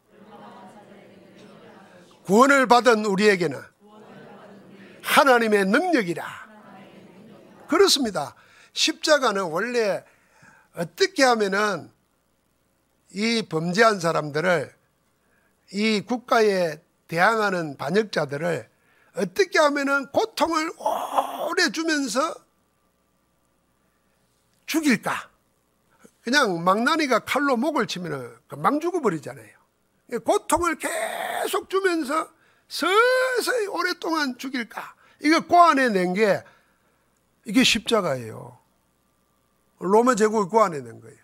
구원을 2.25 2.67
받은 2.67 3.05
우리에게는 3.05 3.61
하나님의 5.03 5.67
능력이라. 5.67 6.23
그렇습니다. 7.69 8.35
십자가는 8.75 9.43
원래 9.45 10.05
어떻게 10.77 11.25
하면은 11.25 11.91
이 13.15 13.43
범죄한 13.49 14.01
사람들을 14.01 14.73
이 15.73 16.01
국가에 16.03 16.81
대항하는 17.09 17.77
반역자들을 17.77 18.69
어떻게 19.17 19.59
하면은 19.59 20.07
고통을 20.13 20.71
오래 21.51 21.71
주면서 21.71 22.35
죽일까? 24.67 25.32
그냥 26.23 26.63
망나니가 26.63 27.21
칼로 27.21 27.57
목을 27.57 27.87
치면 27.87 28.37
금방 28.49 28.81
죽어버리잖아요. 28.81 29.59
고통을 30.25 30.79
계속 30.79 31.69
주면서 31.69 32.29
서서히 32.69 33.67
오랫동안 33.67 34.39
죽일까? 34.39 34.95
이거 35.23 35.41
고안에 35.47 35.91
낸 35.91 36.15
게 36.15 36.43
이게 37.45 37.65
십자가예요. 37.65 38.59
로마 39.81 40.15
제국을 40.15 40.49
고안해 40.49 40.81
낸 40.81 41.01
거예요. 41.01 41.17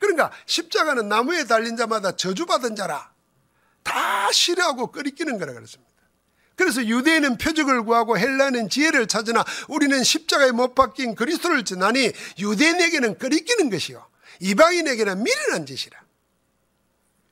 그러니까 0.00 0.32
십자가는 0.46 1.08
나무에 1.08 1.44
달린 1.44 1.76
자마다 1.76 2.16
저주받은 2.16 2.74
자라 2.74 3.12
다 3.84 4.32
싫어하고 4.32 4.88
끓이끼는 4.90 5.38
거라 5.38 5.52
그랬습니다. 5.52 5.89
그래서 6.60 6.84
유대인은 6.86 7.38
표적을 7.38 7.84
구하고 7.84 8.18
헬라는 8.18 8.68
지혜를 8.68 9.06
찾으나 9.06 9.46
우리는 9.68 10.04
십자가에 10.04 10.50
못 10.50 10.74
박힌 10.74 11.14
그리스도를 11.14 11.64
지나니 11.64 12.12
유대인에게는 12.38 13.16
끓이기는 13.16 13.70
것이요 13.70 14.06
이방인에게는 14.40 15.22
미련한 15.24 15.64
짓이라. 15.64 15.98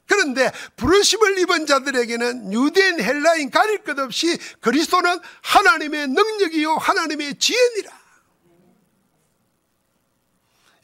그런데 0.06 0.50
부르심을 0.76 1.38
입은 1.40 1.66
자들에게는 1.66 2.54
유대인 2.54 3.00
헬라인 3.00 3.50
가릴 3.50 3.84
것 3.84 3.98
없이 3.98 4.38
그리스도는 4.62 5.18
하나님의 5.42 6.08
능력이요 6.08 6.76
하나님의 6.76 7.38
지혜니라. 7.38 7.90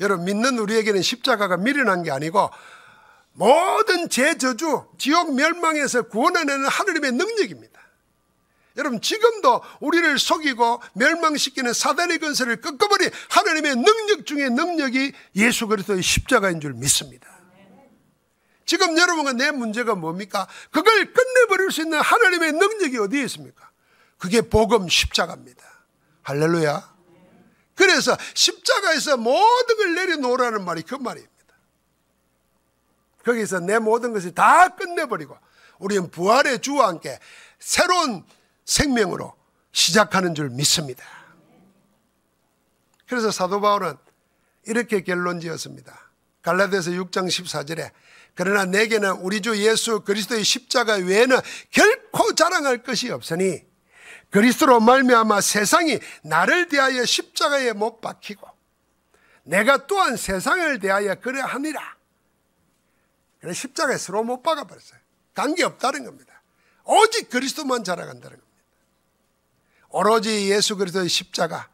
여러분 0.01 0.27
믿는 0.27 0.59
우리에게는 0.59 1.01
십자가가 1.01 1.57
미련한 1.57 2.03
게 2.03 2.11
아니고 2.11 2.51
모든 3.33 4.11
제 4.11 4.37
저주 4.37 4.85
지옥 4.99 5.35
멸망에서 5.35 6.03
구원하는 6.09 6.67
하나님의 6.67 7.13
능력입니다. 7.13 7.74
여러분 8.77 9.01
지금도 9.01 9.63
우리를 9.81 10.19
속이고 10.19 10.83
멸망시키는 10.95 11.73
사단의 11.73 12.19
근세를 12.19 12.61
끄어버린 12.61 13.11
하나님의 13.31 13.77
능력 13.77 14.27
중의 14.27 14.51
능력이 14.51 15.13
예수 15.37 15.67
그리스도의 15.69 16.03
십자가인 16.03 16.61
줄 16.61 16.75
믿습니다. 16.75 17.29
지금 18.67 18.99
여러분과 18.99 19.35
내 19.35 19.51
문제가 19.51 19.95
뭡니까? 19.95 20.49
그걸 20.73 21.13
끝내버릴 21.13 21.71
수 21.71 21.83
있는 21.83 22.01
하나님의 22.01 22.53
능력이 22.53 22.99
어디에 22.99 23.23
있습니까? 23.25 23.71
그게 24.19 24.41
복음 24.41 24.89
십자가입니다. 24.89 25.63
할렐루야. 26.23 26.95
그래서 27.77 28.17
십자가에서 28.35 29.17
모든 29.19 29.77
걸 29.77 29.95
내려놓으라는 29.97 30.65
말이 30.65 30.83
그 30.83 30.95
말입니다. 30.97 31.33
거기서 33.25 33.61
내 33.61 33.79
모든 33.79 34.13
것을 34.13 34.35
다 34.35 34.69
끝내버리고 34.71 35.37
우리는 35.79 36.11
부활의 36.11 36.61
주와 36.61 36.89
함께 36.89 37.19
새로운 37.59 38.25
생명으로 38.65 39.33
시작하는 39.73 40.35
줄 40.35 40.51
믿습니다. 40.51 41.05
그래서 43.09 43.31
사도 43.31 43.61
바울은 43.61 43.95
이렇게 44.67 45.03
결론 45.03 45.41
지었습니다. 45.41 46.11
갈라디아서 46.43 46.93
6장 46.93 47.27
14절에 47.29 47.91
그러나 48.35 48.65
내게는 48.65 49.11
우리 49.13 49.41
주 49.41 49.57
예수 49.65 50.01
그리스도의 50.01 50.43
십자가 50.43 50.95
외에는 50.95 51.39
결코 51.71 52.35
자랑할 52.35 52.83
것이 52.83 53.11
없으니 53.11 53.63
그리스도로 54.31 54.81
말미암아 54.81 55.41
세상이 55.41 56.01
나를 56.25 56.69
대하여 56.69 57.05
십자가에 57.05 57.73
못 57.73 58.01
박히고 58.01 58.49
내가 59.45 59.87
또한 59.87 60.17
세상을 60.17 60.79
대하여 60.81 61.15
그래 61.17 61.41
하니라. 61.41 61.97
그래 63.41 63.53
십자가에 63.53 63.97
서로 63.99 64.25
못 64.25 64.43
박아 64.43 64.65
버렸어요. 64.65 64.99
관계 65.35 65.63
없다는 65.63 66.05
겁니다. 66.05 66.43
오직 66.85 67.29
그리스도만 67.31 67.85
자랑한다는 67.85 68.37
겁니다. 68.39 68.44
오로지 69.95 70.51
예수 70.51 70.77
그리스도의 70.77 71.09
십자가 71.09 71.69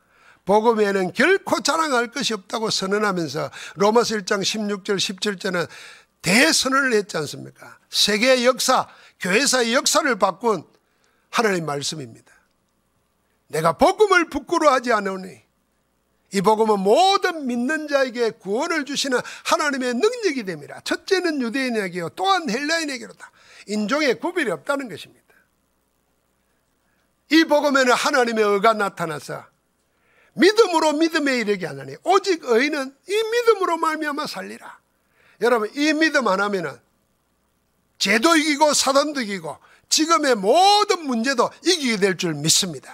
복음에는 0.44 1.14
결코 1.14 1.60
자랑할 1.62 2.10
것이 2.10 2.34
없다고 2.34 2.68
선언하면서 2.68 3.50
로마서 3.76 4.16
1장 4.16 4.42
16절 4.42 4.96
17절은 4.96 5.66
대선을 6.20 6.92
했지 6.92 7.16
않습니까? 7.16 7.78
세계의 7.88 8.44
역사, 8.44 8.86
교회사의 9.20 9.72
역사를 9.72 10.14
바꾼 10.18 10.62
하나님의 11.30 11.62
말씀입니다. 11.62 12.30
내가 13.48 13.72
복음을 13.78 14.28
부끄러워하지 14.28 14.92
않으니 14.92 15.40
이 16.34 16.40
복음은 16.42 16.78
모든 16.80 17.46
믿는 17.46 17.88
자에게 17.88 18.32
구원을 18.32 18.84
주시는 18.84 19.18
하나님의 19.46 19.94
능력이 19.94 20.44
됩니다. 20.44 20.78
첫째는 20.84 21.40
유대인에게요, 21.40 22.10
또한 22.10 22.50
헬라인에게로다. 22.50 23.30
인종의 23.68 24.20
구별이 24.20 24.50
없다는 24.50 24.90
것입니다. 24.90 25.20
이 27.30 27.44
복음에는 27.44 27.92
하나님의 27.92 28.44
의가 28.44 28.72
나타나서 28.74 29.44
믿음으로 30.34 30.92
믿음에 30.94 31.38
이르게 31.38 31.66
하나니 31.66 31.96
오직 32.04 32.40
의는 32.44 32.94
이 33.08 33.12
믿음으로 33.12 33.76
말미암아 33.78 34.26
살리라. 34.26 34.78
여러분 35.40 35.70
이 35.74 35.92
믿음 35.92 36.28
안 36.28 36.40
하면은 36.40 36.76
죄도 37.98 38.36
이기고 38.36 38.74
사단도 38.74 39.22
이기고 39.22 39.56
지금의 40.20 40.34
모든 40.36 41.06
문제도 41.06 41.50
이기게 41.64 41.98
될 41.98 42.16
줄 42.16 42.34
믿습니다. 42.34 42.92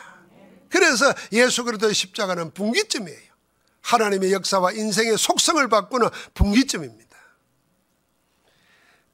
그래서 0.70 1.12
예수 1.33 1.64
그리스도의 1.64 1.94
십자가는 1.94 2.53
분기점이에요. 2.53 3.27
하나님의 3.83 4.33
역사와 4.33 4.72
인생의 4.72 5.16
속성을 5.16 5.66
바꾸는 5.68 6.09
분기점입니다. 6.35 7.06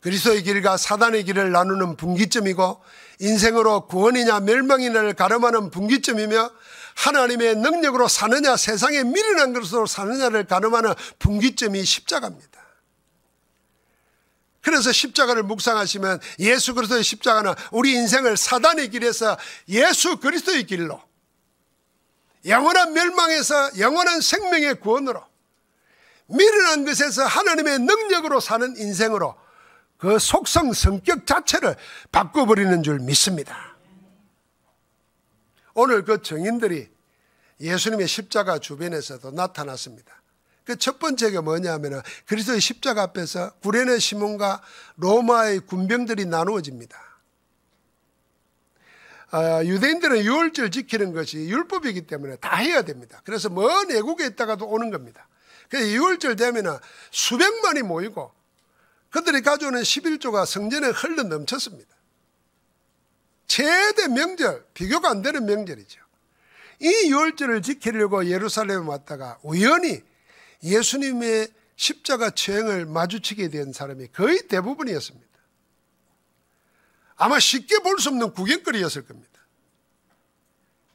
그리스도의 0.02 0.42
길과 0.42 0.76
사단의 0.76 1.24
길을 1.24 1.52
나누는 1.52 1.96
분기점이고 1.96 2.82
인생으로 3.20 3.86
구원이냐 3.86 4.40
멸망이냐를 4.40 5.14
가름하는 5.14 5.70
분기점이며 5.70 6.50
하나님의 6.94 7.56
능력으로 7.56 8.08
사느냐 8.08 8.56
세상에 8.56 9.04
미련한 9.04 9.52
것으로 9.52 9.86
사느냐를 9.86 10.46
가늠하는 10.46 10.92
분기점이 11.20 11.84
십자가입니다. 11.84 12.50
그래서 14.60 14.90
십자가를 14.92 15.44
묵상하시면 15.44 16.20
예수 16.40 16.74
그리스도의 16.74 17.04
십자가는 17.04 17.54
우리 17.70 17.92
인생을 17.92 18.36
사단의 18.36 18.90
길에서 18.90 19.38
예수 19.68 20.18
그리스도의 20.18 20.66
길로 20.66 21.00
영원한 22.46 22.92
멸망에서 22.92 23.70
영원한 23.78 24.20
생명의 24.20 24.80
구원으로 24.80 25.24
미련한 26.26 26.84
것에서 26.84 27.24
하나님의 27.24 27.78
능력으로 27.80 28.40
사는 28.40 28.76
인생으로 28.76 29.36
그 30.02 30.18
속성, 30.18 30.72
성격 30.72 31.28
자체를 31.28 31.76
바꿔버리는 32.10 32.82
줄 32.82 32.98
믿습니다. 32.98 33.76
오늘 35.74 36.02
그 36.04 36.20
정인들이 36.20 36.90
예수님의 37.60 38.08
십자가 38.08 38.58
주변에서도 38.58 39.30
나타났습니다. 39.30 40.12
그 40.64 40.74
첫 40.74 40.98
번째가 40.98 41.42
뭐냐면 41.42 42.02
그리스도의 42.26 42.60
십자가 42.60 43.02
앞에서 43.02 43.52
구레네 43.62 44.00
시몬과 44.00 44.62
로마의 44.96 45.60
군병들이 45.66 46.24
나누어집니다. 46.26 46.98
아, 49.30 49.64
유대인들은 49.64 50.24
유월절 50.24 50.72
지키는 50.72 51.12
것이 51.12 51.38
율법이기 51.38 52.08
때문에 52.08 52.36
다 52.36 52.56
해야 52.56 52.82
됩니다. 52.82 53.20
그래서 53.24 53.48
먼 53.50 53.88
외국에 53.88 54.26
있다가도 54.26 54.66
오는 54.66 54.90
겁니다. 54.90 55.28
그래서 55.68 55.88
유월절 55.92 56.34
되면 56.36 56.80
수백만이 57.12 57.82
모이고 57.82 58.32
그들이 59.12 59.42
가져오는 59.42 59.80
11조가 59.80 60.44
성전에 60.46 60.88
흘러 60.88 61.22
넘쳤습니다. 61.22 61.94
최대 63.46 64.08
명절, 64.08 64.66
비교가 64.72 65.10
안 65.10 65.20
되는 65.20 65.44
명절이죠. 65.44 66.00
이 66.80 67.10
유월절을 67.10 67.60
지키려고 67.62 68.26
예루살렘에 68.26 68.76
왔다가 68.78 69.38
우연히 69.44 70.02
예수님의 70.64 71.48
십자가 71.76 72.30
처형을 72.30 72.86
마주치게 72.86 73.50
된 73.50 73.74
사람이 73.74 74.08
거의 74.10 74.48
대부분이었습니다. 74.48 75.26
아마 77.16 77.38
쉽게 77.38 77.80
볼 77.80 77.98
수 78.00 78.08
없는 78.08 78.32
구경거리였을 78.32 79.06
겁니다. 79.06 79.28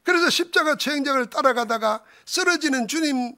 그래서 0.03 0.30
십자가 0.30 0.75
처형장을 0.75 1.23
따라가다가 1.30 2.03
쓰러지는 2.25 2.88
주님 2.88 3.36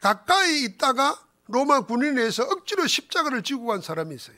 가까이 0.00 0.64
있다가 0.64 1.22
로마 1.48 1.82
군인에서 1.82 2.42
억지로 2.44 2.86
십자가를 2.86 3.42
지고 3.42 3.66
간 3.66 3.80
사람이 3.80 4.14
있어요. 4.14 4.36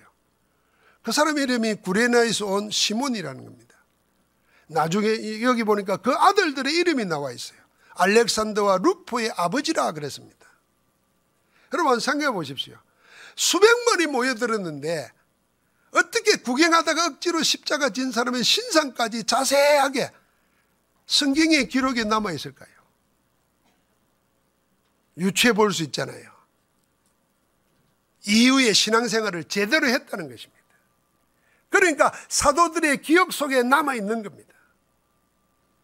그사람 1.03 1.39
이름이 1.39 1.77
구레나에서 1.77 2.47
온 2.47 2.71
시몬이라는 2.71 3.45
겁니다. 3.45 3.77
나중에 4.67 5.41
여기 5.43 5.65
보니까 5.65 5.97
그 5.99 6.13
아들들의 6.13 6.75
이름이 6.75 7.05
나와 7.07 7.33
있어요. 7.33 7.59
알렉산더와 7.95 8.79
루포의 8.83 9.33
아버지라 9.37 9.93
그랬습니다. 9.93 10.37
여러분 11.73 11.99
생각해 11.99 12.31
보십시오. 12.33 12.77
수백 13.35 13.69
마리 13.91 14.07
모여들었는데 14.07 15.11
어떻게 15.93 16.37
구경하다가 16.37 17.07
억지로 17.07 17.43
십자가 17.43 17.89
진 17.91 18.13
사람의 18.13 18.45
신상까지 18.45 19.25
자세하게 19.25 20.11
성경의 21.07 21.69
기록에 21.69 22.05
남아 22.05 22.33
있을까요? 22.33 22.71
유추해 25.17 25.55
볼 25.55 25.73
수 25.73 25.83
있잖아요. 25.85 26.28
이후에 28.27 28.73
신앙생활을 28.73 29.45
제대로 29.45 29.87
했다는 29.87 30.29
것입니다. 30.31 30.59
그러니까 31.71 32.13
사도들의 32.29 33.03
기억 33.03 33.33
속에 33.33 33.63
남아 33.63 33.95
있는 33.95 34.23
겁니다. 34.23 34.53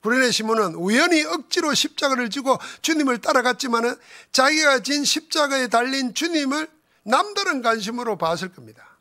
구레네 0.02 0.30
시몬은 0.32 0.74
우연히 0.74 1.22
억지로 1.24 1.72
십자가를 1.72 2.28
지고 2.28 2.58
주님을 2.82 3.18
따라갔지만은 3.20 3.94
자기가 4.32 4.80
진 4.82 5.02
십자가에 5.04 5.68
달린 5.68 6.12
주님을 6.14 6.68
남다른 7.04 7.62
관심으로 7.62 8.18
봤을 8.18 8.52
겁니다. 8.54 8.98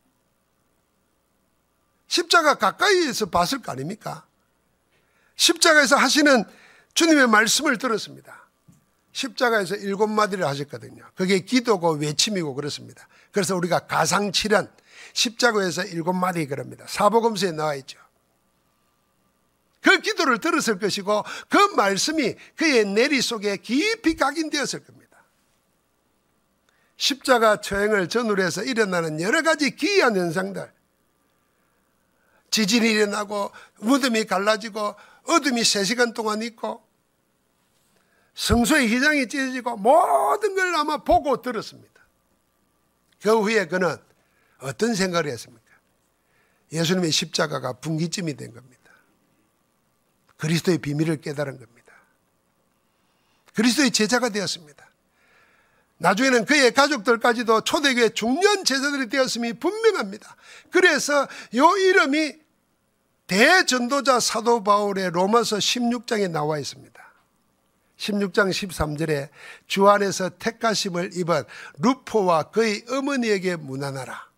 십자가 2.08 2.56
가까이에서 2.56 3.26
봤을 3.28 3.62
거 3.62 3.72
아닙니까? 3.72 4.26
십자가에서 5.36 5.96
하시는 5.98 6.44
주님의 6.94 7.28
말씀을 7.28 7.78
들었습니다. 7.78 8.44
십자가에서 9.14 9.76
일곱 9.76 10.08
마디를 10.08 10.46
하셨거든요. 10.46 11.06
그게 11.16 11.40
기도고 11.40 11.96
외침이고 11.96 12.54
그렇습니다. 12.56 13.08
그래서 13.34 13.56
우리가 13.58 13.80
가상칠연 13.88 14.72
십자가에서 15.14 15.84
일곱 15.86 16.14
마리 16.14 16.46
그럽니다. 16.46 16.86
사복음서에 16.88 17.52
나와 17.52 17.74
있죠. 17.76 18.00
그 19.82 20.00
기도를 20.00 20.40
들었을 20.40 20.80
것이고 20.80 21.24
그 21.50 21.58
말씀이 21.76 22.36
그의 22.56 22.86
내리 22.86 23.22
속에 23.22 23.58
깊이 23.58 24.16
각인되었을 24.16 24.86
겁니다. 24.86 25.04
십자가 26.96 27.60
처형을 27.60 28.08
전후로 28.08 28.42
해서 28.44 28.64
일어나는 28.64 29.20
여러 29.20 29.42
가지 29.42 29.76
기이한 29.76 30.16
현상들. 30.16 30.72
지진이 32.52 32.88
일어나고 32.90 33.52
무덤이 33.80 34.26
갈라지고 34.26 34.96
어둠이 35.24 35.64
세시간 35.64 36.14
동안 36.14 36.44
있고 36.44 36.84
성소의 38.36 38.92
희장이 38.94 39.28
찢어지고 39.28 39.78
모든 39.78 40.56
걸 40.56 40.76
아마 40.76 40.98
보고 40.98 41.42
들었습니다. 41.42 41.93
그 43.24 43.42
후에 43.42 43.66
그는 43.68 43.96
어떤 44.60 44.94
생각을 44.96 45.32
했습니까? 45.32 45.64
예수님의 46.74 47.10
십자가가 47.12 47.74
분기점이 47.80 48.36
된 48.36 48.54
겁니다. 48.54 48.84
그리스도의 50.38 50.80
비밀을 50.80 51.22
깨달은 51.22 51.58
겁니다. 51.58 51.94
그리스도의 53.56 53.92
제자가 53.92 54.28
되었습니다. 54.30 54.86
나중에는 56.00 56.44
그의 56.46 56.72
가족들까지도 56.74 57.62
초대교회 57.62 58.10
중년 58.10 58.66
제자들이 58.66 59.08
되었음이 59.08 59.54
분명합니다. 59.54 60.36
그래서 60.70 61.26
요 61.56 61.78
이름이 61.78 62.34
대전도자 63.28 64.20
사도 64.20 64.64
바울의 64.66 65.12
로마서 65.12 65.58
16장에 65.58 66.30
나와 66.30 66.60
있습니다. 66.60 66.93
16장 67.98 68.50
13절에 68.50 69.30
주 69.68 69.88
안에서 69.90 70.30
택가심을 70.38 71.12
입은 71.14 71.44
루포와 71.80 72.44
그의 72.52 72.86
어머니에게 72.90 73.56
문안하라. 73.56 74.32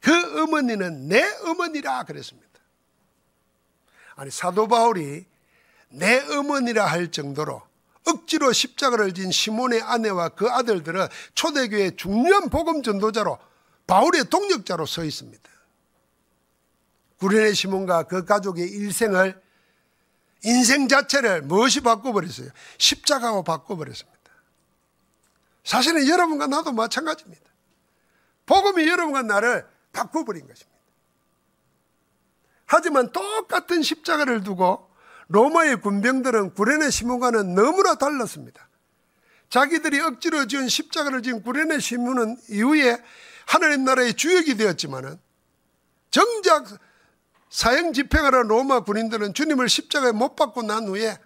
그 0.00 0.42
어머니는 0.42 1.08
내 1.08 1.22
어머니라 1.46 2.04
그랬습니다. 2.04 2.44
아니 4.16 4.30
사도 4.30 4.68
바울이 4.68 5.26
내 5.88 6.20
어머니라 6.36 6.86
할 6.86 7.10
정도로 7.10 7.62
억지로 8.06 8.52
십자가를 8.52 9.14
진 9.14 9.30
시몬의 9.30 9.80
아내와 9.82 10.30
그 10.30 10.48
아들들은 10.48 11.08
초대교회 11.34 11.96
중요한 11.96 12.50
복음 12.50 12.82
전도자로 12.82 13.38
바울의 13.86 14.26
동력자로 14.26 14.86
서 14.86 15.04
있습니다. 15.04 15.42
구레네 17.18 17.54
시몬과 17.54 18.02
그 18.04 18.24
가족의 18.26 18.68
일생을 18.70 19.42
인생 20.44 20.88
자체를 20.88 21.42
무엇이 21.42 21.80
바꿔버렸어요? 21.80 22.50
십자가로 22.78 23.42
바꿔버렸습니다. 23.44 24.14
사실은 25.64 26.06
여러분과 26.06 26.46
나도 26.46 26.72
마찬가지입니다. 26.72 27.42
복음이 28.44 28.86
여러분과 28.86 29.22
나를 29.22 29.66
바꿔버린 29.92 30.46
것입니다. 30.46 30.72
하지만 32.66 33.10
똑같은 33.12 33.82
십자가를 33.82 34.42
두고 34.44 34.90
로마의 35.28 35.80
군병들은 35.80 36.52
구레네 36.52 36.90
시몬과는 36.90 37.54
너무나 37.54 37.94
달랐습니다. 37.94 38.68
자기들이 39.48 40.00
억지로 40.00 40.46
지은 40.46 40.68
십자가를 40.68 41.22
지은 41.22 41.42
구레네 41.42 41.78
시몬은 41.78 42.36
이후에 42.50 42.98
하나님 43.46 43.84
나라의 43.84 44.14
주역이 44.14 44.56
되었지만은 44.56 45.18
정작 46.10 46.66
사형 47.56 47.92
집행하러 47.92 48.42
로마 48.42 48.80
군인들은 48.80 49.32
주님을 49.32 49.68
십자가에 49.68 50.10
못 50.10 50.34
박고 50.34 50.62
난 50.64 50.88
후에 50.88 51.16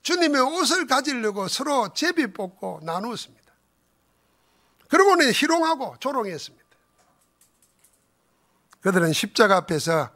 주님의 0.00 0.40
옷을 0.40 0.86
가지려고 0.86 1.46
서로 1.48 1.92
제비 1.92 2.28
뽑고 2.28 2.80
나누었습니다. 2.82 3.52
그러고는 4.88 5.30
희롱하고 5.30 5.96
조롱했습니다. 6.00 6.64
그들은 8.80 9.12
십자가 9.12 9.56
앞에서 9.56 10.08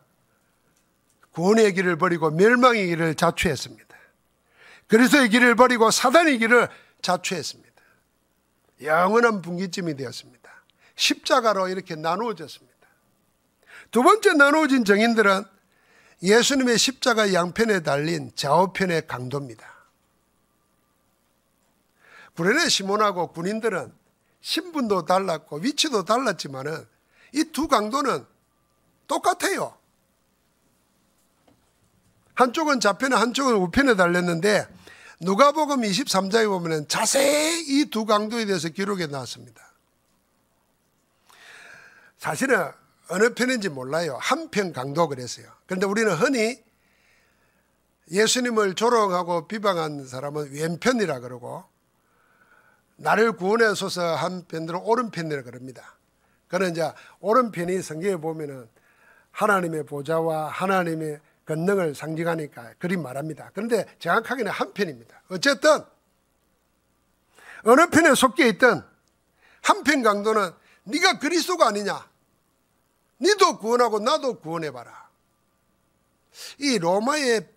구원의 1.32 1.74
길을 1.74 1.98
버리고 1.98 2.30
멸망의 2.30 2.86
길을 2.86 3.14
자초했습니다. 3.16 3.94
그리스도의 4.88 5.28
길을 5.28 5.54
버리고 5.54 5.90
사단의 5.90 6.38
길을 6.38 6.70
자초했습니다. 7.02 7.82
영원한 8.80 9.42
분기점이 9.42 9.94
되었습니다. 9.96 10.50
십자가로 10.96 11.68
이렇게 11.68 11.94
나누어졌습니다. 11.94 12.72
두 13.92 14.02
번째 14.02 14.32
나누어진 14.32 14.84
정인들은 14.86 15.44
예수님의 16.22 16.78
십자가 16.78 17.32
양편에 17.32 17.80
달린 17.80 18.32
좌우편의 18.34 19.06
강도입니다. 19.06 19.70
구레네 22.34 22.70
시몬하고 22.70 23.32
군인들은 23.32 23.92
신분도 24.40 25.04
달랐고 25.04 25.56
위치도 25.58 26.04
달랐지만이두 26.06 27.68
강도는 27.70 28.24
똑같아요. 29.06 29.76
한쪽은 32.34 32.80
좌편에 32.80 33.14
한쪽은 33.14 33.54
우편에 33.56 33.94
달렸는데 33.96 34.66
누가복음 35.20 35.82
23장에 35.82 36.46
보면 36.48 36.88
자세히 36.88 37.82
이 37.82 37.90
두 37.90 38.06
강도에 38.06 38.46
대해서 38.46 38.70
기록해 38.70 39.08
놨습니다. 39.08 39.60
사실은 42.16 42.70
어느 43.14 43.28
편인지 43.34 43.68
몰라요. 43.68 44.16
한 44.20 44.48
편 44.50 44.72
강도 44.72 45.06
그랬어요. 45.08 45.46
그런데 45.66 45.86
우리는 45.86 46.10
흔히 46.12 46.62
예수님을 48.10 48.74
조롱하고 48.74 49.48
비방한 49.48 50.06
사람은 50.06 50.52
왼편이라 50.52 51.20
그러고 51.20 51.64
나를 52.96 53.32
구원해 53.32 53.74
소서 53.74 54.02
한편으로 54.14 54.82
오른편이라 54.84 55.42
그럽니다. 55.42 55.96
그는 56.48 56.70
이제 56.72 56.90
오른편이 57.20 57.80
성경에 57.82 58.16
보면은 58.16 58.68
하나님의 59.30 59.84
보좌와 59.86 60.48
하나님의 60.50 61.20
권능을 61.46 61.94
상징하니까 61.94 62.74
그리 62.78 62.96
말합니다. 62.98 63.50
그런데 63.54 63.86
정확하게는 63.98 64.52
한편입니다. 64.52 65.22
어쨌든 65.28 65.82
어느 67.64 67.88
편에 67.88 68.14
속해 68.14 68.48
있던 68.48 68.86
한편 69.62 70.02
강도는 70.02 70.50
네가 70.84 71.18
그리스도가 71.20 71.68
아니냐 71.68 72.11
니도 73.22 73.58
구원하고 73.58 74.00
나도 74.00 74.40
구원해봐라. 74.40 75.08
이 76.58 76.78
로마의 76.78 77.48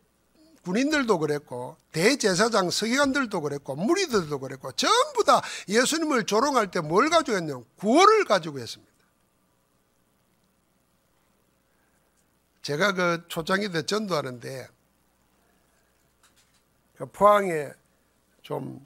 군인들도 0.64 1.18
그랬고 1.20 1.78
대제사장 1.92 2.70
서기관들도 2.70 3.42
그랬고 3.42 3.76
무리들도 3.76 4.40
그랬고 4.40 4.72
전부 4.74 5.24
다 5.24 5.42
예수님을 5.70 6.26
조롱할 6.26 6.70
때 6.72 6.82
뭘 6.82 7.10
가지고 7.10 7.38
했냐 7.38 7.60
구원을 7.78 8.26
가지고 8.26 8.60
했습니다. 8.60 8.94
제가 12.62 12.94
그 12.94 13.26
초장이 13.28 13.72
돼 13.72 13.84
전도하는데 13.86 14.68
그 16.98 17.06
포항에 17.08 17.70
좀 18.42 18.84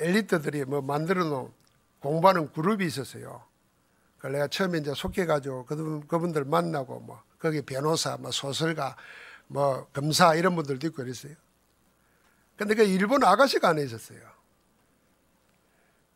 엘리트들이 0.00 0.64
뭐 0.64 0.82
만들어 0.82 1.24
놓은 1.24 1.52
공부하는 2.00 2.52
그룹이 2.52 2.84
있었어요. 2.86 3.44
그걸 4.20 4.32
내가 4.32 4.46
처음에 4.48 4.78
이제 4.78 4.92
속해가지고 4.94 5.64
그분, 5.64 6.06
그분들 6.06 6.44
만나고 6.44 7.00
뭐 7.00 7.22
거기 7.38 7.62
변호사, 7.62 8.18
뭐 8.18 8.30
소설가, 8.30 8.94
뭐 9.46 9.86
검사 9.94 10.34
이런 10.34 10.54
분들도 10.54 10.86
있고 10.88 10.96
그랬어요. 11.02 11.34
근데 12.56 12.74
그 12.74 12.82
일본 12.84 13.24
아가씨가 13.24 13.70
안에 13.70 13.82
있었어요. 13.82 14.20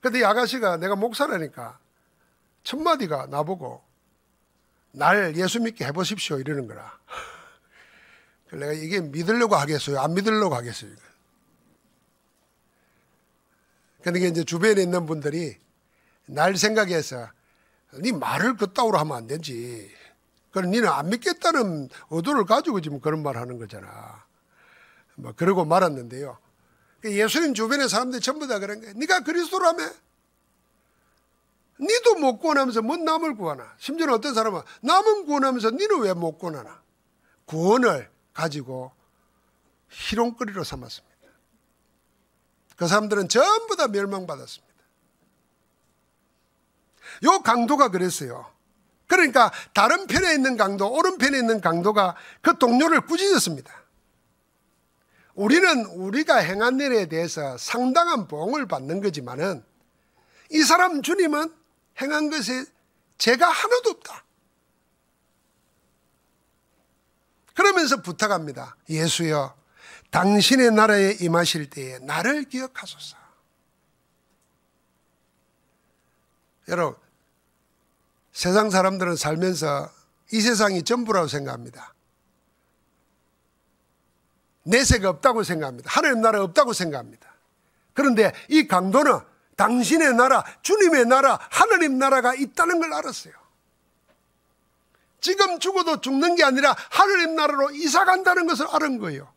근데 0.02 0.20
이 0.20 0.24
아가씨가 0.24 0.76
내가 0.76 0.94
목사라니까 0.96 1.78
첫마디가 2.62 3.28
나보고 3.28 3.82
날 4.92 5.34
예수 5.36 5.60
믿게 5.60 5.86
해보십시오 5.86 6.38
이러는 6.38 6.66
거라. 6.66 6.98
내가 8.52 8.72
이게 8.74 9.00
믿으려고 9.00 9.56
하겠어요? 9.56 9.98
안 9.98 10.12
믿으려고 10.12 10.54
하겠어요? 10.54 10.90
이거. 10.90 11.00
근데 14.02 14.20
이제 14.20 14.44
주변에 14.44 14.82
있는 14.82 15.06
분들이 15.06 15.56
날 16.26 16.54
생각해서 16.56 17.30
네 17.98 18.12
말을 18.12 18.57
그따위로 18.57 18.98
하면 18.98 19.16
안 19.16 19.26
되지. 19.26 19.90
그럼 20.50 20.70
니는 20.70 20.88
안 20.88 21.11
믿겠다는 21.11 21.88
의도를 22.11 22.44
가지고 22.44 22.80
지금 22.80 23.00
그런 23.00 23.22
말 23.22 23.37
하는 23.37 23.59
거잖아. 23.59 23.87
막 23.90 24.24
뭐 25.16 25.30
그러고 25.33 25.64
말았는데요. 25.64 26.37
그 27.00 27.16
예수님 27.16 27.54
주변의 27.54 27.88
사람들 27.88 28.18
전부 28.18 28.48
다 28.48 28.59
그런 28.59 28.80
거야. 28.80 28.94
네가 28.94 29.20
그리스도라며? 29.20 29.85
니도 31.80 32.16
못 32.16 32.38
구원하면서 32.38 32.83
뭔 32.83 33.04
남을 33.04 33.37
구하나? 33.37 33.72
심지어 33.78 34.12
어떤 34.12 34.35
사람은 34.35 34.62
남은 34.80 35.26
구원하면서 35.26 35.70
니는 35.70 36.00
왜 36.00 36.14
못 36.14 36.38
구원하나? 36.38 36.83
구원을 37.44 38.11
가지고 38.33 38.90
희롱거리로 39.90 40.64
삼았습니다. 40.64 41.14
그 42.76 42.88
사람들은 42.88 43.28
전부 43.28 43.76
다 43.76 43.87
멸망받았습니다. 43.87 44.73
요 47.22 47.40
강도가 47.42 47.88
그랬어요. 47.88 48.46
그러니까 49.07 49.53
다른 49.72 50.07
편에 50.07 50.35
있는 50.35 50.57
강도, 50.57 50.90
오른편에 50.90 51.38
있는 51.38 51.61
강도가 51.61 52.16
그 52.40 52.59
동료를 52.59 53.03
꾸짖었습니다. 53.03 53.72
우리는 55.35 55.85
우리가 55.87 56.37
행한 56.38 56.81
일에 56.81 57.07
대해서 57.07 57.57
상당한 57.59 58.29
보응을 58.29 58.66
받는 58.66 59.00
거지만은 59.00 59.64
이 60.50 60.62
사람 60.62 61.03
주님은 61.03 61.53
행한 62.00 62.31
것에 62.31 62.64
죄가 63.18 63.48
하나도 63.48 63.90
없다. 63.90 64.24
그러면서 67.55 68.00
부탁합니다. 68.03 68.77
예수여, 68.88 69.55
당신의 70.11 70.72
나라에 70.72 71.12
임하실 71.20 71.70
때에 71.70 71.98
나를 72.00 72.44
기억하소서. 72.44 73.16
여러분, 76.68 77.03
세상 78.34 78.68
사람들은 78.68 79.16
살면서 79.16 79.90
이 80.32 80.40
세상이 80.40 80.82
전부라고 80.82 81.28
생각합니다. 81.28 81.94
내세가 84.64 85.08
없다고 85.08 85.44
생각합니다. 85.44 85.88
하늘의 85.90 86.16
나라 86.16 86.42
없다고 86.42 86.72
생각합니다. 86.72 87.32
그런데 87.94 88.32
이 88.48 88.66
강도는 88.66 89.20
당신의 89.56 90.14
나라, 90.14 90.44
주님의 90.62 91.06
나라, 91.06 91.38
하느님 91.50 91.96
나라가 91.96 92.34
있다는 92.34 92.80
걸 92.80 92.92
알았어요. 92.92 93.32
지금 95.20 95.60
죽어도 95.60 96.00
죽는 96.00 96.34
게 96.34 96.42
아니라 96.42 96.74
하느님 96.90 97.36
나라로 97.36 97.70
이사 97.70 98.04
간다는 98.04 98.48
것을 98.48 98.66
아는 98.68 98.98
거예요. 98.98 99.32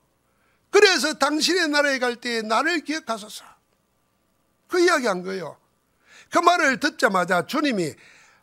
그래서 0.71 1.13
당신의 1.13 1.67
나라에 1.69 1.99
갈 1.99 2.15
때에 2.15 2.41
나를 2.41 2.79
기억하소서. 2.81 3.45
그 4.67 4.79
이야기 4.79 5.05
한 5.05 5.21
거예요. 5.21 5.55
그 6.31 6.39
말을 6.39 6.79
듣자마자 6.79 7.45
주님이 7.45 7.93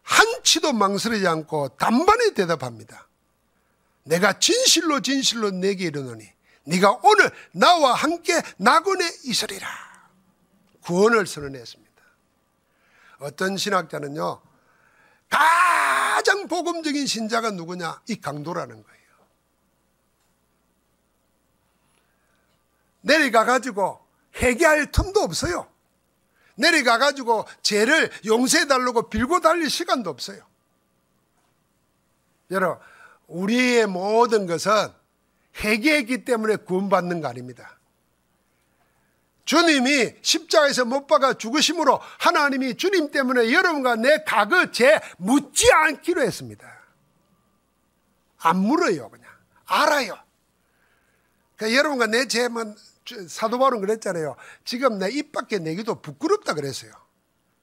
한치도 0.05 0.73
망설이지 0.73 1.27
않고 1.27 1.71
단번에 1.77 2.35
대답합니다. 2.35 3.09
내가 4.05 4.39
진실로 4.39 5.01
진실로 5.01 5.51
내게 5.51 5.87
이르노니 5.87 6.25
네가 6.67 7.01
오늘 7.03 7.31
나와 7.53 7.95
함께 7.95 8.35
낙원에 8.59 9.05
있으리라. 9.25 9.67
구원을 10.83 11.27
선언했습니다. 11.27 11.85
어떤 13.21 13.57
신학자는요. 13.57 14.43
가장 15.31 16.47
복음적인 16.49 17.07
신자가 17.07 17.51
누구냐? 17.53 18.03
이 18.09 18.21
강도라는 18.21 18.83
거예요. 18.83 18.95
내려가 23.01 23.45
가지고 23.47 24.05
회개할 24.37 24.91
틈도 24.93 25.21
없어요. 25.21 25.69
내려가가지고 26.57 27.47
죄를 27.63 28.11
용서해달라고 28.25 29.09
빌고 29.11 29.41
달릴 29.41 29.69
시간도 29.71 30.11
없어요. 30.11 30.41
여러분, 32.51 32.79
우리의 33.27 33.87
모든 33.87 34.47
것은 34.47 34.73
회개했기 35.59 36.25
때문에 36.25 36.57
구원받는 36.57 37.21
거 37.21 37.29
아닙니다. 37.29 37.79
주님이 39.45 40.15
십자에서못 40.23 41.07
박아 41.07 41.35
죽으심으로 41.35 42.01
하나님이 42.19 42.77
주님 42.77 43.11
때문에 43.11 43.53
여러분과 43.53 43.97
내 43.97 44.23
과거 44.25 44.71
죄 44.71 45.01
묻지 45.19 45.71
않기로 45.71 46.23
했습니다. 46.23 46.67
안 48.39 48.57
물어요, 48.57 49.11
그냥. 49.11 49.27
알아요. 49.67 50.17
그러니까 51.57 51.79
여러분과 51.79 52.07
내 52.07 52.27
죄만 52.27 52.75
사도 53.47 53.59
바울은 53.59 53.81
그랬잖아요. 53.81 54.37
지금 54.65 54.99
내 54.99 55.15
입 55.15 55.31
밖에 55.33 55.59
내기도 55.61 56.01
부끄럽다 56.03 56.55
그랬어요. 56.55 56.91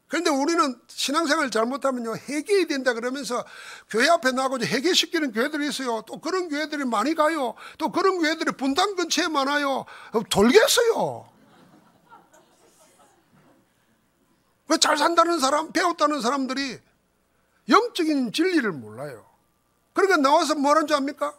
그런데 0.08 0.30
우리는 0.30 0.80
신앙생활 0.88 1.50
잘못하면요 1.52 2.16
해계이 2.18 2.68
된다 2.68 2.94
그러면서 2.94 3.44
교회 3.90 4.08
앞에 4.10 4.32
나가고 4.32 4.64
회개시키는 4.64 5.32
교회들이 5.34 5.68
있어요. 5.68 6.02
또 6.08 6.20
그런 6.22 6.48
교회들이 6.50 6.86
많이 6.86 7.14
가요. 7.16 7.56
또 7.78 7.92
그런 7.92 8.20
교회들이 8.20 8.52
분당 8.58 8.96
근처에 8.96 9.28
많아요. 9.28 9.84
어, 10.14 10.22
돌겠어요. 10.30 11.28
잘 14.80 14.98
산다는 14.98 15.40
사람, 15.40 15.74
배웠다는 15.74 16.22
사람들이 16.22 16.80
영적인 17.68 18.32
진리를 18.32 18.72
몰라요. 18.72 19.26
그러니까 19.92 20.16
나와서 20.18 20.56
뭐하는줄 20.56 20.96
압니까? 20.96 21.34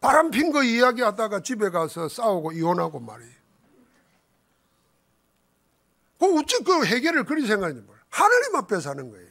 바람 0.00 0.30
핀 0.30 0.52
거 0.52 0.62
이야기하다가 0.62 1.40
집에 1.40 1.70
가서 1.70 2.08
싸우고 2.08 2.52
이혼하고 2.52 3.00
말이에요. 3.00 3.36
그우그 6.20 6.46
그 6.64 6.86
해결을 6.86 7.24
그리 7.24 7.46
생각하지 7.46 7.80
뭘. 7.80 7.98
하나님 8.10 8.56
앞에 8.56 8.80
사는 8.80 9.10
거예요. 9.10 9.26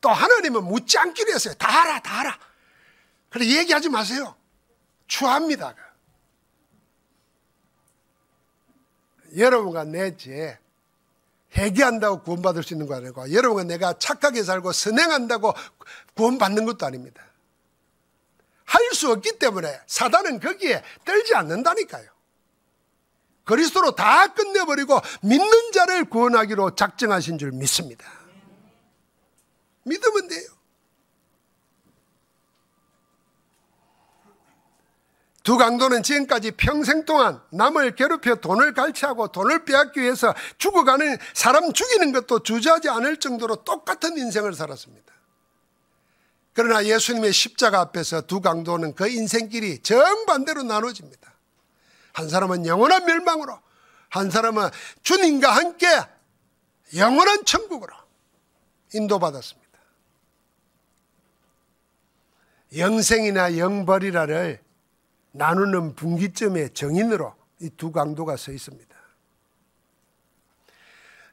또 0.00 0.08
하나님은 0.08 0.64
묻지 0.64 0.98
않기로 0.98 1.32
했어요. 1.32 1.54
다 1.56 1.68
알아, 1.82 2.00
다 2.00 2.20
알아. 2.20 2.36
그래 3.30 3.46
얘기하지 3.58 3.88
마세요. 3.88 4.34
추합니다. 5.06 5.74
여러분과 9.36 9.84
내 9.84 10.16
죄, 10.16 10.58
회개한다고 11.56 12.22
구원받을 12.22 12.62
수 12.62 12.74
있는 12.74 12.86
거 12.86 12.96
아니고 12.96 13.32
여러분은 13.32 13.66
내가 13.68 13.98
착하게 13.98 14.42
살고 14.42 14.72
선행한다고 14.72 15.52
구원받는 16.14 16.64
것도 16.64 16.86
아닙니다. 16.86 17.22
할 18.64 18.80
수 18.92 19.10
없기 19.10 19.38
때문에 19.40 19.80
사단은 19.86 20.38
거기에 20.38 20.84
떨지 21.06 21.34
않는다니까요. 21.34 22.04
그리스도로 23.44 23.94
다 23.96 24.26
끝내버리고 24.28 25.00
믿는 25.22 25.72
자를 25.72 26.04
구원하기로 26.04 26.74
작정하신 26.74 27.38
줄 27.38 27.52
믿습니다. 27.52 28.04
믿으면 29.84 30.28
돼요. 30.28 30.46
두 35.42 35.56
강도는 35.56 36.02
지금까지 36.02 36.52
평생 36.52 37.04
동안 37.04 37.42
남을 37.50 37.96
괴롭혀 37.96 38.36
돈을 38.36 38.74
갈취하고 38.74 39.28
돈을 39.28 39.64
빼앗기 39.64 40.00
위해서 40.00 40.34
죽어가는 40.58 41.18
사람 41.34 41.72
죽이는 41.72 42.12
것도 42.12 42.40
주저하지 42.44 42.88
않을 42.88 43.18
정도로 43.18 43.56
똑같은 43.64 44.16
인생을 44.16 44.54
살았습니다. 44.54 45.12
그러나 46.54 46.84
예수님의 46.84 47.32
십자가 47.32 47.80
앞에서 47.80 48.20
두 48.22 48.40
강도는 48.40 48.94
그 48.94 49.08
인생길이 49.08 49.80
정반대로 49.82 50.62
나눠집니다. 50.62 51.32
한 52.12 52.28
사람은 52.28 52.66
영원한 52.66 53.06
멸망으로, 53.06 53.58
한 54.10 54.30
사람은 54.30 54.68
주님과 55.02 55.50
함께 55.50 55.88
영원한 56.94 57.44
천국으로 57.46 57.92
인도받았습니다. 58.94 59.62
영생이나 62.76 63.56
영벌이라를 63.56 64.60
나누는 65.32 65.96
분기점의 65.96 66.74
정인으로 66.74 67.34
이 67.60 67.70
두 67.76 67.92
강도가 67.92 68.36
서 68.36 68.50
있습니다. 68.50 68.96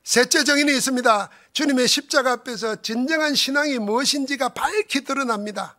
셋째 0.04 0.44
정인이 0.44 0.72
있습니다. 0.74 1.30
주님의 1.54 1.88
십자가 1.88 2.34
앞에서 2.34 2.82
진정한 2.84 3.34
신앙이 3.34 3.80
무엇인지가 3.80 4.50
밝히 4.50 5.04
드러납니다. 5.04 5.78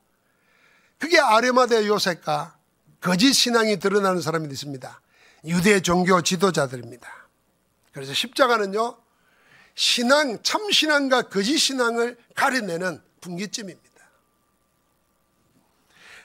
그게 0.98 1.20
아레마대 1.20 1.87
요셉과 1.87 2.59
거짓 3.00 3.33
신앙이 3.33 3.78
드러나는 3.78 4.20
사람이 4.20 4.48
있습니다. 4.48 5.00
유대 5.46 5.78
종교 5.80 6.20
지도자들입니다. 6.20 7.09
그래서 7.92 8.12
십자가는요, 8.12 8.96
신앙, 9.76 10.40
참신앙과 10.42 11.22
거짓신앙을 11.28 12.16
가려내는 12.35 13.00
분기점입니다. 13.20 13.89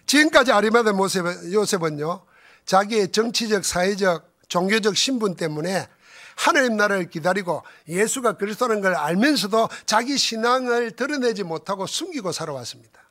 지금까지 0.06 0.52
아리마대 0.52 0.91
모셉, 0.91 1.26
요셉은요, 1.52 2.22
자기의 2.65 3.12
정치적, 3.12 3.65
사회적, 3.65 4.32
종교적 4.48 4.96
신분 4.96 5.36
때문에 5.36 5.88
하나님 6.36 6.76
나라를 6.78 7.10
기다리고 7.10 7.63
예수가 7.88 8.34
그리스도라는 8.34 8.82
걸 8.82 8.96
알면서도 8.96 9.70
자기 9.86 10.18
신앙을 10.18 10.91
드러내지 10.91 11.44
못하고 11.44 11.88
숨기고 11.88 12.32
살아왔습니다. 12.32 13.02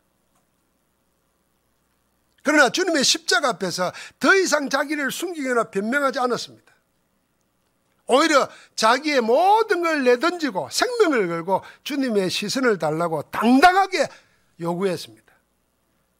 그러나 2.43 2.69
주님의 2.69 3.03
십자가 3.05 3.49
앞에서 3.51 3.91
더 4.21 4.35
이상 4.37 4.69
자기를 4.69 5.11
숨기거나 5.11 5.71
변명하지 5.71 6.19
않았습니다. 6.19 6.75
오히려 8.07 8.47
자기의 8.77 9.23
모든 9.23 9.83
걸 9.83 10.05
내던지고 10.05 10.69
생명을 10.71 11.27
걸고 11.27 11.63
주님의 11.85 12.29
시선을 12.29 12.79
달라고 12.79 13.23
당당하게 13.31 14.07
요구했습니다. 14.61 15.24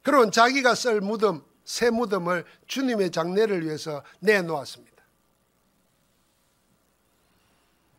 그런 0.05 0.31
자기가 0.31 0.75
쓸 0.75 1.01
무덤, 1.01 1.43
새 1.64 1.88
무덤을 1.90 2.45
주님의 2.67 3.11
장례를 3.11 3.64
위해서 3.64 4.05
내놓았습니다. 4.21 5.03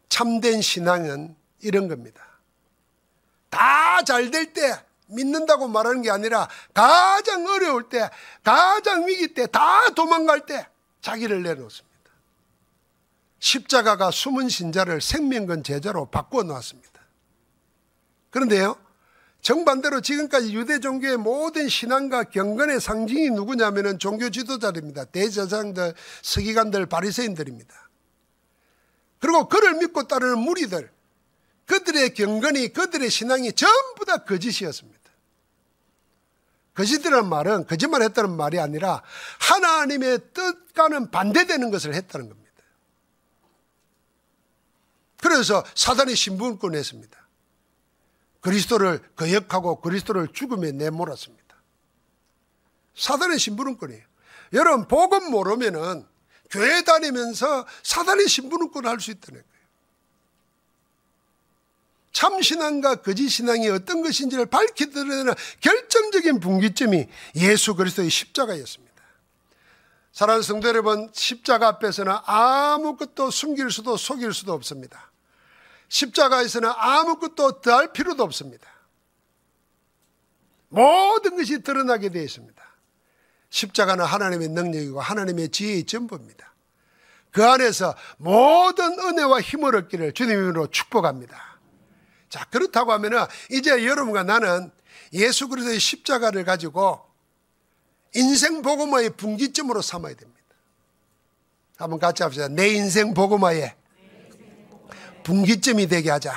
참된 0.10 0.62
신앙은 0.62 1.36
이런 1.60 1.88
겁니다. 1.90 2.24
다 3.50 3.84
잘 4.06 4.30
될 4.30 4.54
때 4.54 4.76
믿는다고 5.08 5.68
말하는 5.70 6.02
게 6.02 6.12
아니라 6.12 6.48
가장 6.74 7.46
어려울 7.48 7.88
때, 7.90 8.10
가장 8.44 9.08
위기 9.08 9.34
때, 9.34 9.48
다 9.48 9.90
도망갈 9.92 10.46
때 10.46 10.68
자기를 11.02 11.42
내놓습니다. 11.44 11.96
십자가가 13.40 14.12
숨은 14.12 14.50
신자를 14.50 15.02
생명건 15.02 15.64
제자로 15.64 16.06
바꾸 16.08 16.44
놓았습니다. 16.44 17.02
그런데요, 18.32 18.76
정반대로 19.46 20.02
지금까지 20.02 20.56
유대 20.56 20.80
종교의 20.80 21.18
모든 21.18 21.70
신앙과 21.70 22.24
경건의 22.24 22.82
상징이 22.82 23.30
누구냐면은 23.30 24.00
종교 24.00 24.32
지도자들입니다. 24.32 25.06
대제사장들, 25.06 25.94
서기관들, 26.24 26.88
바리새인들입니다. 26.88 27.76
그리고 29.20 29.48
그를 29.48 29.76
믿고 29.76 30.08
따르는 30.08 30.40
무리들, 30.40 30.90
그들의 31.68 32.16
경건이, 32.16 32.70
그들의 32.74 33.08
신앙이 33.12 33.54
전부 33.54 34.04
다 34.04 34.18
거짓이었습니다. 34.24 35.00
거짓이라는 36.74 37.30
말은 37.30 37.68
거짓말 37.68 38.02
했다는 38.02 38.32
말이 38.36 38.58
아니라 38.60 39.04
하나님의 39.42 40.22
뜻과는 40.34 41.12
반대되는 41.12 41.70
것을 41.70 41.94
했다는 41.94 42.30
겁니다. 42.30 42.46
그래서 45.22 45.64
사단이 45.76 46.16
신분을 46.16 46.58
꺼습니다 46.58 47.25
그리스도를 48.46 49.00
거역하고 49.16 49.82
그리스도를 49.82 50.28
죽음에 50.32 50.72
내몰았습니다. 50.72 51.44
사단의 52.96 53.40
심부름꾼이에요. 53.40 54.04
여러분, 54.54 54.88
복음 54.88 55.32
모르면은 55.32 56.06
교회 56.48 56.84
다니면서 56.84 57.66
사단의 57.82 58.28
심부름꾼을 58.28 58.88
할 58.88 59.00
수 59.02 59.10
있다는 59.10 59.42
거예요. 59.42 59.56
참신앙과 62.14 62.98
거짓신앙이 63.02 63.68
어떤 63.70 64.04
것인지를 64.04 64.46
밝히 64.46 64.92
드러내는 64.92 65.34
결정적인 65.60 66.40
분기점이 66.40 67.08
예수 67.38 67.74
그리스도의 67.74 68.12
십자가였습니다. 68.12 68.94
사랑하는 70.12 70.44
성도 70.44 70.68
여러분, 70.68 71.10
십자가 71.14 71.68
앞에서는 71.70 72.16
아무것도 72.26 73.32
숨길 73.32 73.72
수도 73.72 73.98
속일 73.98 74.34
수도 74.34 74.54
없습니다. 74.54 75.10
십자가에서는 75.90 76.72
아무것도 76.76 77.62
더할 77.62 77.92
필요도 77.92 78.24
없습니다. 78.24 78.68
모든 80.70 81.38
것이 81.38 81.60
드러나게 81.62 82.10
되어 82.10 82.24
있습니다. 82.24 82.64
십자가는 83.50 84.04
하나님의 84.04 84.50
능력이고 84.50 85.00
하나님의 85.00 85.50
지혜의 85.50 85.86
전부입니다. 85.86 86.54
그 87.32 87.46
안에서 87.46 87.96
모든 88.18 88.98
은혜와 88.98 89.42
힘을 89.42 89.76
얻기를 89.76 90.14
주님으로 90.14 90.68
축복합니다. 90.68 91.60
자, 92.30 92.46
그렇다고 92.46 92.92
하면은 92.94 93.26
이제 93.52 93.86
여러분과 93.86 94.24
나는 94.24 94.72
예수 95.14 95.48
그리스도의 95.48 95.80
십자가를 95.80 96.44
가지고 96.44 97.06
인생 98.16 98.62
복음화의 98.62 99.12
분기점으로 99.12 99.82
삼아야 99.82 100.16
됩니다. 100.16 100.36
한번 101.78 102.00
같이 102.00 102.24
합시다. 102.24 102.48
내 102.48 102.70
인생 102.70 103.14
복음화의 103.14 103.76
분기점이 105.26 105.88
되게 105.88 106.12
하자. 106.12 106.34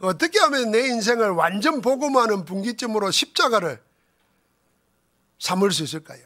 어떻게 0.00 0.38
하면 0.38 0.70
내 0.70 0.86
인생을 0.86 1.30
완전 1.30 1.80
복음하는 1.80 2.44
분기점으로 2.44 3.10
십자가를 3.10 3.82
삼을 5.38 5.72
수 5.72 5.82
있을까요? 5.82 6.20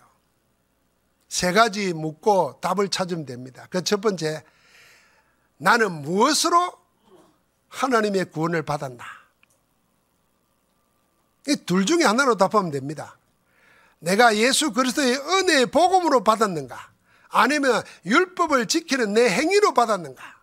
세 1.29 1.53
가지 1.53 1.95
묻고 1.95 2.59
답을 2.61 2.89
찾으면 2.89 3.25
됩니다. 3.25 3.67
그 3.71 3.83
첫 3.83 4.01
번째, 4.01 4.43
나는 5.57 5.93
무엇으로 6.03 6.75
하나님의 7.69 8.27
구원을 8.27 8.63
받았나? 8.63 9.05
이 11.49 11.57
둘 11.67 11.87
중에 11.87 12.03
하나로 12.05 12.37
답하면 12.37 12.71
됩니다. 12.71 13.19
내가 13.99 14.37
예수 14.37 14.73
그리스도의 14.73 15.17
은혜의 15.19 15.67
복음으로 15.67 16.25
받았는가? 16.25 16.91
아니면 17.29 17.83
율법을 18.07 18.67
지키는 18.67 19.15
내 19.15 19.29
행위로 19.29 19.75
받았는가? 19.75 20.34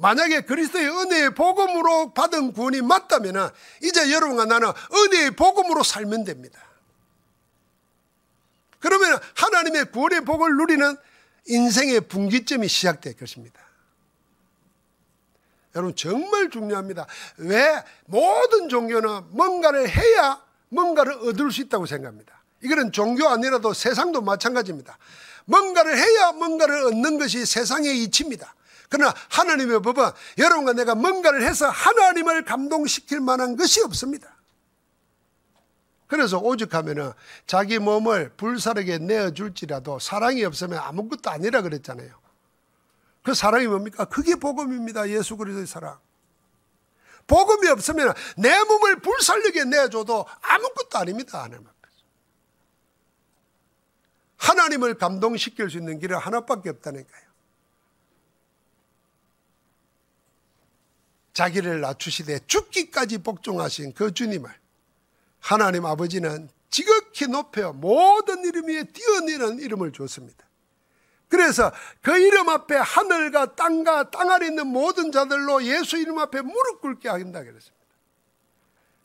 만약에 0.00 0.42
그리스도의 0.42 0.88
은혜의 0.88 1.34
복음으로 1.34 2.12
받은 2.14 2.52
구원이 2.52 2.82
맞다면 2.82 3.50
이제 3.82 4.12
여러분과 4.12 4.44
나는 4.44 4.70
은혜의 4.94 5.32
복음으로 5.32 5.82
살면 5.82 6.24
됩니다. 6.24 6.60
그러면 8.78 9.18
하나님의 9.36 9.86
구원의 9.90 10.20
복을 10.24 10.52
누리는 10.54 10.96
인생의 11.46 12.02
분기점이 12.02 12.68
시작될 12.68 13.16
것입니다. 13.16 13.60
여러분 15.74 15.96
정말 15.96 16.48
중요합니다. 16.48 17.06
왜 17.38 17.82
모든 18.06 18.68
종교는 18.68 19.32
뭔가를 19.36 19.88
해야 19.88 20.40
뭔가를 20.68 21.14
얻을 21.14 21.50
수 21.50 21.60
있다고 21.62 21.86
생각합니다. 21.86 22.40
이거는 22.62 22.92
종교 22.92 23.28
아니라도 23.28 23.72
세상도 23.72 24.20
마찬가지입니다. 24.22 24.96
뭔가를 25.46 25.98
해야 25.98 26.30
뭔가를 26.32 26.84
얻는 26.84 27.18
것이 27.18 27.44
세상의 27.46 28.00
이치입니다. 28.04 28.54
그러나 28.88 29.14
하나님의 29.30 29.82
법은 29.82 30.10
여러분과 30.38 30.72
내가 30.72 30.94
뭔가를 30.94 31.42
해서 31.46 31.68
하나님을 31.68 32.44
감동시킬 32.44 33.20
만한 33.20 33.56
것이 33.56 33.82
없습니다. 33.82 34.34
그래서 36.06 36.38
오죽하면은 36.38 37.12
자기 37.46 37.78
몸을 37.78 38.30
불사르게 38.30 38.96
내어줄지라도 38.98 39.98
사랑이 39.98 40.42
없으면 40.44 40.78
아무것도 40.78 41.28
아니라 41.28 41.60
그랬잖아요. 41.60 42.08
그 43.22 43.34
사랑이 43.34 43.66
뭡니까? 43.66 44.06
그게 44.06 44.34
복음입니다. 44.36 45.10
예수 45.10 45.36
그리스도의 45.36 45.66
사랑. 45.66 45.98
복음이 47.26 47.68
없으면 47.68 48.14
내 48.38 48.64
몸을 48.64 49.00
불살르게 49.00 49.64
내줘도 49.66 50.24
아무것도 50.40 50.96
아닙니다. 50.96 51.42
하나님 51.42 51.58
앞에서. 51.66 51.82
하나님을 54.38 54.94
감동시킬 54.94 55.68
수 55.68 55.76
있는 55.76 55.98
길은 55.98 56.16
하나밖에 56.16 56.70
없다니까요. 56.70 57.27
자기를 61.38 61.80
낮추시되 61.82 62.40
죽기까지 62.48 63.18
복종하신 63.18 63.94
그 63.94 64.12
주님을 64.12 64.50
하나님 65.38 65.86
아버지는 65.86 66.48
지극히 66.68 67.28
높여 67.28 67.72
모든 67.72 68.44
이름 68.44 68.66
위에 68.66 68.82
뛰어내는 68.82 69.60
이름을 69.60 69.92
줬습니다. 69.92 70.44
그래서 71.28 71.70
그 72.02 72.18
이름 72.18 72.48
앞에 72.48 72.74
하늘과 72.74 73.54
땅과 73.54 74.10
땅 74.10 74.32
아래 74.32 74.46
있는 74.48 74.66
모든 74.66 75.12
자들로 75.12 75.62
예수 75.62 75.96
이름 75.98 76.18
앞에 76.18 76.40
무릎 76.40 76.80
꿇게 76.80 77.08
한다 77.08 77.38
그랬습니다. 77.44 77.76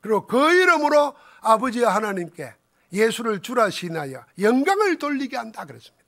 그리고 0.02 0.26
그 0.26 0.54
이름으로 0.54 1.14
아버지 1.42 1.84
하나님께 1.84 2.52
예수를 2.92 3.44
주라 3.44 3.70
신하여 3.70 4.26
영광을 4.40 4.98
돌리게 4.98 5.38
한다 5.38 5.66
그랬습니다. 5.66 6.04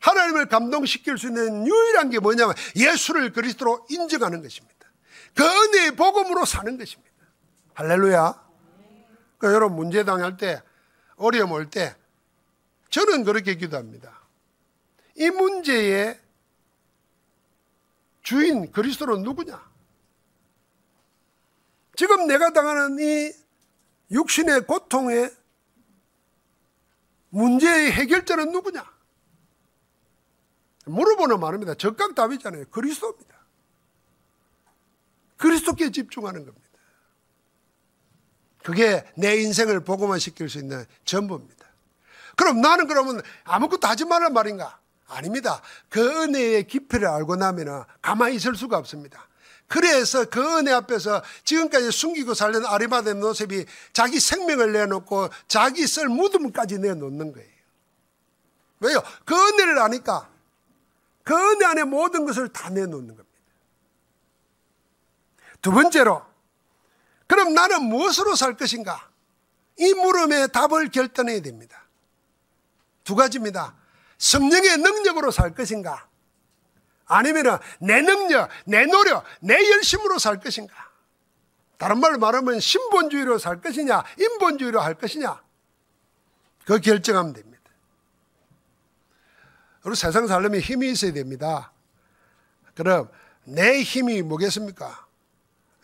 하나님을 0.00 0.50
감동시킬 0.50 1.16
수 1.16 1.28
있는 1.28 1.66
유일한 1.66 2.10
게 2.10 2.18
뭐냐면 2.18 2.54
예수를 2.76 3.32
그리스도로 3.32 3.86
인정하는 3.88 4.42
것입니다. 4.42 4.76
그 5.38 5.44
은혜의 5.44 5.92
복음으로 5.92 6.44
사는 6.44 6.76
것입니다. 6.76 7.12
할렐루야. 7.74 8.46
그러니까 9.38 9.54
여러분 9.54 9.76
문제 9.76 10.02
당할 10.02 10.36
때 10.36 10.60
어려움 11.14 11.52
올 11.52 11.70
때 11.70 11.94
저는 12.90 13.22
그렇게 13.22 13.54
기도합니다. 13.54 14.18
이 15.16 15.30
문제의 15.30 16.18
주인 18.22 18.72
그리스도는 18.72 19.22
누구냐? 19.22 19.62
지금 21.94 22.26
내가 22.26 22.50
당하는 22.50 22.98
이 22.98 23.32
육신의 24.10 24.62
고통의 24.66 25.30
문제의 27.28 27.92
해결자는 27.92 28.50
누구냐? 28.50 28.84
물어보는 30.86 31.38
말입니다. 31.38 31.74
적각 31.74 32.16
답이잖아요. 32.16 32.64
그리스도입니다. 32.72 33.37
그리스도께 35.38 35.90
집중하는 35.90 36.40
겁니다. 36.44 36.68
그게 38.62 39.04
내 39.16 39.36
인생을 39.38 39.80
복음화시킬 39.80 40.50
수 40.50 40.58
있는 40.58 40.84
전부입니다. 41.06 41.66
그럼 42.36 42.60
나는 42.60 42.86
그러면 42.86 43.22
아무것도 43.44 43.88
하지 43.88 44.04
말란 44.04 44.32
말인가? 44.34 44.78
아닙니다. 45.06 45.62
그 45.88 46.02
은혜의 46.22 46.66
깊이를 46.66 47.08
알고 47.08 47.36
나면 47.36 47.84
가만히 48.02 48.36
있을 48.36 48.54
수가 48.56 48.76
없습니다. 48.76 49.26
그래서 49.66 50.24
그 50.26 50.40
은혜 50.58 50.70
앞에서 50.72 51.22
지금까지 51.44 51.90
숨기고 51.92 52.34
살던 52.34 52.66
아리마된 52.66 53.20
노셉이 53.20 53.64
자기 53.92 54.20
생명을 54.20 54.72
내놓고 54.72 55.30
자기 55.46 55.86
쓸 55.86 56.08
무덤까지 56.08 56.78
내놓는 56.78 57.32
거예요. 57.32 57.48
왜요? 58.80 59.02
그 59.24 59.34
은혜를 59.34 59.78
아니까 59.78 60.28
그 61.24 61.34
은혜 61.34 61.64
안에 61.66 61.84
모든 61.84 62.24
것을 62.26 62.48
다 62.50 62.70
내놓는 62.70 63.08
겁니다. 63.16 63.26
두 65.68 65.72
번째로, 65.74 66.22
그럼 67.26 67.52
나는 67.52 67.82
무엇으로 67.84 68.34
살 68.36 68.56
것인가? 68.56 69.06
이 69.78 69.92
물음에 69.92 70.46
답을 70.46 70.90
결단해야 70.90 71.42
됩니다. 71.42 71.84
두 73.04 73.14
가지입니다. 73.14 73.74
성령의 74.16 74.78
능력으로 74.78 75.30
살 75.30 75.54
것인가? 75.54 76.08
아니면 77.04 77.58
내 77.80 78.00
능력, 78.00 78.48
내 78.64 78.86
노력, 78.86 79.24
내 79.42 79.56
열심으로 79.72 80.18
살 80.18 80.40
것인가? 80.40 80.72
다른 81.76 82.00
말로 82.00 82.16
말하면 82.18 82.60
신본주의로 82.60 83.36
살 83.36 83.60
것이냐, 83.60 84.04
인본주의로 84.18 84.80
할 84.80 84.94
것이냐? 84.94 85.38
그 86.64 86.80
결정하면 86.80 87.34
됩니다. 87.34 87.60
우리 89.84 89.94
세상 89.96 90.26
살려면 90.28 90.60
힘이 90.60 90.92
있어야 90.92 91.12
됩니다. 91.12 91.72
그럼 92.74 93.10
내 93.44 93.82
힘이 93.82 94.22
뭐겠습니까? 94.22 95.07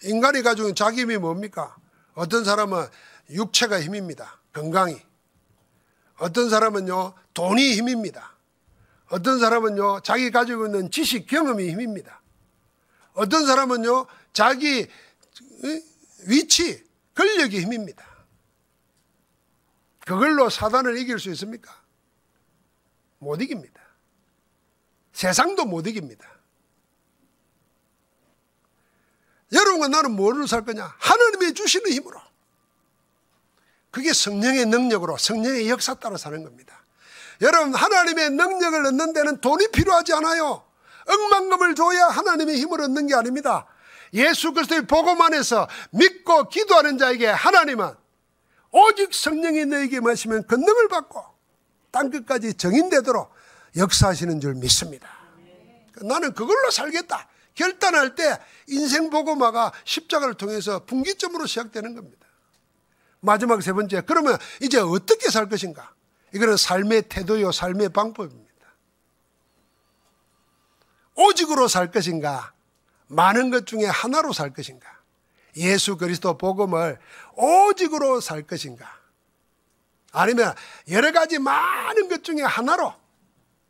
인간이 0.05 0.43
가지고 0.43 0.69
있는 0.69 0.75
자기 0.77 1.01
힘이 1.03 1.17
뭡니까? 1.19 1.75
어떤 2.15 2.45
사람은 2.45 2.87
육체가 3.31 3.81
힘입니다. 3.81 4.39
건강이. 4.53 5.01
어떤 6.19 6.49
사람은요, 6.51 7.15
돈이 7.35 7.75
힘입니다. 7.75 8.37
어떤 9.09 9.39
사람은요, 9.39 10.01
자기 10.01 10.31
가지고 10.31 10.67
있는 10.67 10.91
지식, 10.91 11.27
경험이 11.27 11.71
힘입니다. 11.71 12.21
어떤 13.15 13.47
사람은요, 13.47 14.07
자기 14.33 14.87
위치, 16.27 16.85
권력이 17.15 17.61
힘입니다. 17.63 18.05
그걸로 20.07 20.51
사단을 20.51 20.99
이길 20.99 21.19
수 21.19 21.31
있습니까? 21.31 21.75
못 23.19 23.41
이깁니다. 23.41 23.81
세상도 25.13 25.65
못 25.65 25.87
이깁니다. 25.87 26.34
여러분과 29.55 29.89
나는 29.89 30.13
뭘로 30.13 30.47
살 30.47 30.65
거냐? 30.65 30.95
하나님이 30.99 31.55
주시는 31.55 31.93
힘으로. 31.93 32.21
그게 33.91 34.13
성령의 34.13 34.67
능력으로 34.67 35.17
성령의 35.17 35.69
역사 35.71 35.95
따라 35.95 36.17
사는 36.17 36.43
겁니다. 36.43 36.83
여러분 37.41 37.75
하나님의 37.75 38.31
능력을 38.31 38.87
얻는 38.87 39.13
데는 39.13 39.41
돈이 39.41 39.69
필요하지 39.69 40.13
않아요. 40.15 40.65
억만금을 41.07 41.75
줘야 41.77 42.07
하나님의 42.09 42.57
힘을 42.59 42.81
얻는 42.83 43.07
게 43.07 43.15
아닙니다. 43.15 43.67
예수 44.13 44.53
그리스도의 44.53 44.87
복음 44.87 45.21
안에서 45.23 45.69
믿고 45.91 46.49
기도하는 46.49 46.99
자에게 46.99 47.27
하나님은 47.29 47.93
오직 48.73 49.15
성령이 49.15 49.67
너에게 49.67 50.01
마시면 50.01 50.45
그 50.49 50.57
능을 50.57 50.89
받고 50.89 51.23
땅 51.93 52.11
끝까지 52.11 52.55
정인되도록 52.55 53.33
역사하시는 53.77 54.41
줄 54.41 54.55
믿습니다. 54.55 55.09
나는 56.03 56.33
그걸로 56.35 56.71
살겠다. 56.73 57.29
결단할 57.55 58.15
때 58.15 58.39
인생 58.69 59.11
보고마가 59.11 59.73
십자가를 59.85 60.35
통해서 60.35 60.85
분기점으로 60.85 61.47
시작되는 61.47 61.95
겁니다. 61.95 62.27
마지막 63.21 63.63
세 63.63 63.73
번째, 63.73 64.03
그러면 64.03 64.37
이제 64.61 64.79
어떻게 64.79 65.31
살 65.31 65.49
것인가? 65.49 65.93
이거는 66.35 66.57
삶의 66.57 67.03
태도요, 67.09 67.53
삶의 67.53 67.91
방법입니다. 67.91 68.45
오직으로 71.15 71.69
살 71.69 71.91
것인가? 71.91 72.53
많은 73.07 73.51
것 73.51 73.67
중에 73.67 73.87
하나로 73.87 74.33
살 74.33 74.53
것인가? 74.53 74.93
예수 75.57 75.97
그리스도 75.97 76.37
복음을 76.37 76.99
오직으로 77.37 78.21
살 78.21 78.43
것인가? 78.43 78.87
아니면 80.11 80.55
여러 80.91 81.13
가지 81.13 81.39
많은 81.39 82.09
것 82.09 82.25
중에 82.25 82.43
하나로 82.43 82.93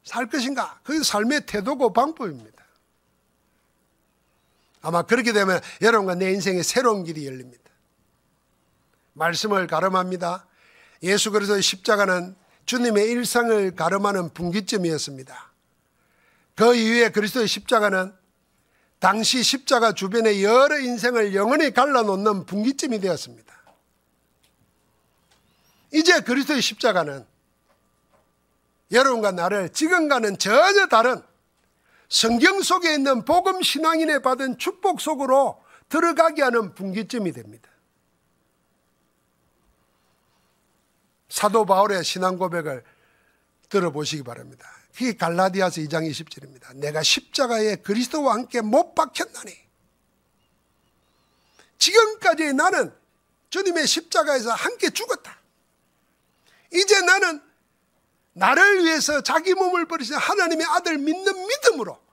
살 0.05 0.28
것인가? 0.28 0.80
그게 0.82 1.03
삶의 1.03 1.47
태도고 1.47 1.93
방법입니다. 1.93 2.53
아마 4.87 5.03
그렇게 5.03 5.32
되면 5.32 5.61
여러분과 5.80 6.14
내 6.14 6.30
인생에 6.30 6.62
새로운 6.62 7.05
길이 7.05 7.26
열립니다. 7.26 7.64
말씀을 9.14 9.66
가름합니다. 9.66 10.47
예수 11.03 11.30
그리스도의 11.30 11.62
십자가는 11.62 12.37
주님의 12.66 13.11
일상을 13.11 13.74
가름하는 13.76 14.32
분기점이었습니다. 14.35 15.53
그 16.55 16.74
이후에 16.74 17.09
그리스도의 17.11 17.49
십자가는 17.49 18.14
당시 18.99 19.43
십자가 19.43 19.93
주변의 19.93 20.45
여러 20.45 20.78
인생을 20.78 21.35
영원히 21.35 21.72
갈라놓는 21.72 22.45
분기점이 22.47 23.01
되었습니다. 23.01 23.55
이제 25.95 26.20
그리스도의 26.20 26.61
십자가는 26.62 27.24
여러분과 28.93 29.32
나를 29.32 29.70
지금과는 29.70 30.37
전혀 30.39 30.87
다른 30.89 31.22
성경 32.14 32.62
속에 32.62 32.94
있는 32.94 33.24
복음 33.24 33.60
신앙인의 33.60 34.22
받은 34.22 34.58
축복 34.58 35.00
속으로 35.00 35.60
들어가게 35.88 36.42
하는 36.42 36.72
분기점이 36.72 37.32
됩니다. 37.32 37.68
사도 41.28 41.64
바울의 41.66 42.04
신앙 42.04 42.38
고백을 42.38 42.84
들어보시기 43.68 44.22
바랍니다. 44.22 44.64
그게 44.92 45.16
갈라디아서 45.16 45.80
2장 45.80 46.08
20절입니다. 46.08 46.76
내가 46.76 47.02
십자가에 47.02 47.76
그리스도와 47.82 48.34
함께 48.34 48.60
못 48.60 48.94
박혔나니 48.94 49.50
지금까지 51.78 52.52
나는 52.52 52.94
주님의 53.50 53.88
십자가에서 53.88 54.52
함께 54.52 54.90
죽었다. 54.90 55.36
이제 56.72 57.00
나는 57.02 57.42
나를 58.34 58.84
위해서 58.84 59.20
자기 59.20 59.54
몸을 59.54 59.86
버리신 59.86 60.14
하나님의 60.14 60.64
아들 60.64 60.96
믿는 60.98 61.46
믿음으로 61.48 62.03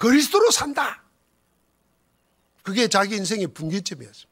그리스도로 0.00 0.50
산다. 0.50 1.02
그게 2.62 2.88
자기 2.88 3.14
인생의 3.16 3.48
분기점이었습니다. 3.48 4.28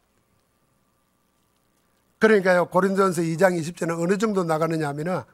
그러니까요, 2.21 2.67
고린도전서 2.71 3.21
2장 3.23 3.61
20절은 3.61 4.03
어느 4.03 4.17
정도 4.19 4.43
나가느냐 4.45 4.89
하면 4.89 5.25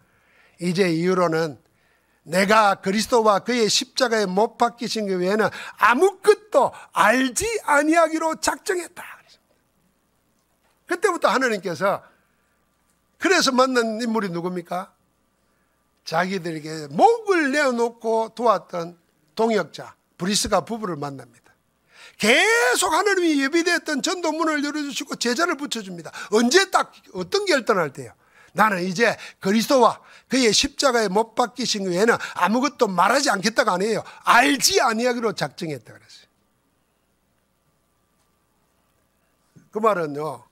이제 0.61 0.91
이후로는 0.91 1.59
내가 2.25 2.75
그리스도와 2.77 3.39
그의 3.39 3.69
십자가에 3.69 4.27
못 4.27 4.59
박히신 4.59 5.07
그 5.07 5.19
외에는 5.21 5.49
아무것도 5.79 6.73
알지 6.93 7.61
아니하기로 7.65 8.41
작정했다. 8.41 9.03
그때부터 10.87 11.29
하나님께서 11.29 12.03
그래서 13.19 13.53
만난 13.53 14.01
인물이 14.03 14.29
누굽니까? 14.31 14.95
자기들에게 16.05 16.89
목을 16.89 17.53
내어놓고 17.53 18.31
도왔던 18.35 18.99
동역자 19.37 19.95
브리스가 20.25 20.63
부부를 20.65 20.97
만납니다. 20.97 21.55
계속 22.17 22.93
하나님이 22.93 23.43
예비되었던 23.45 24.01
전도문을 24.03 24.65
열어주시고 24.65 25.17
제자를 25.17 25.57
붙여줍니다. 25.57 26.11
언제 26.33 26.71
딱 26.71 26.93
어떤 27.13 27.45
결단할 27.45 27.93
때요? 27.93 28.13
나는 28.53 28.85
이제 28.85 29.17
그리스도와 29.41 30.01
그의 30.29 30.53
십자가에 30.53 31.09
못 31.09 31.35
박히신 31.35 31.89
외에는 31.91 32.15
아무것도 32.35 32.87
말하지 32.89 33.31
않겠다고 33.31 33.73
아니에요. 33.73 34.05
알지 34.23 34.81
아니하기로 34.81 35.33
작정했다 35.33 35.85
그랬어요. 35.93 36.25
그 39.73 39.79
말은요. 39.81 40.45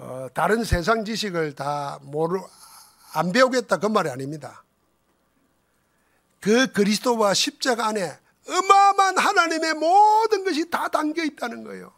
어, 0.00 0.28
다른 0.32 0.62
세상 0.62 1.04
지식을 1.04 1.56
다 1.56 1.98
모르 2.02 2.40
안 3.14 3.32
배우겠다 3.32 3.78
그 3.78 3.86
말이 3.86 4.08
아닙니다. 4.08 4.62
그 6.38 6.70
그리스도와 6.70 7.34
십자가 7.34 7.88
안에 7.88 8.16
어마어마한 8.48 9.18
하나님의 9.18 9.74
모든 9.74 10.42
것이 10.44 10.68
다 10.70 10.88
담겨 10.88 11.22
있다는 11.22 11.62
거예요. 11.64 11.92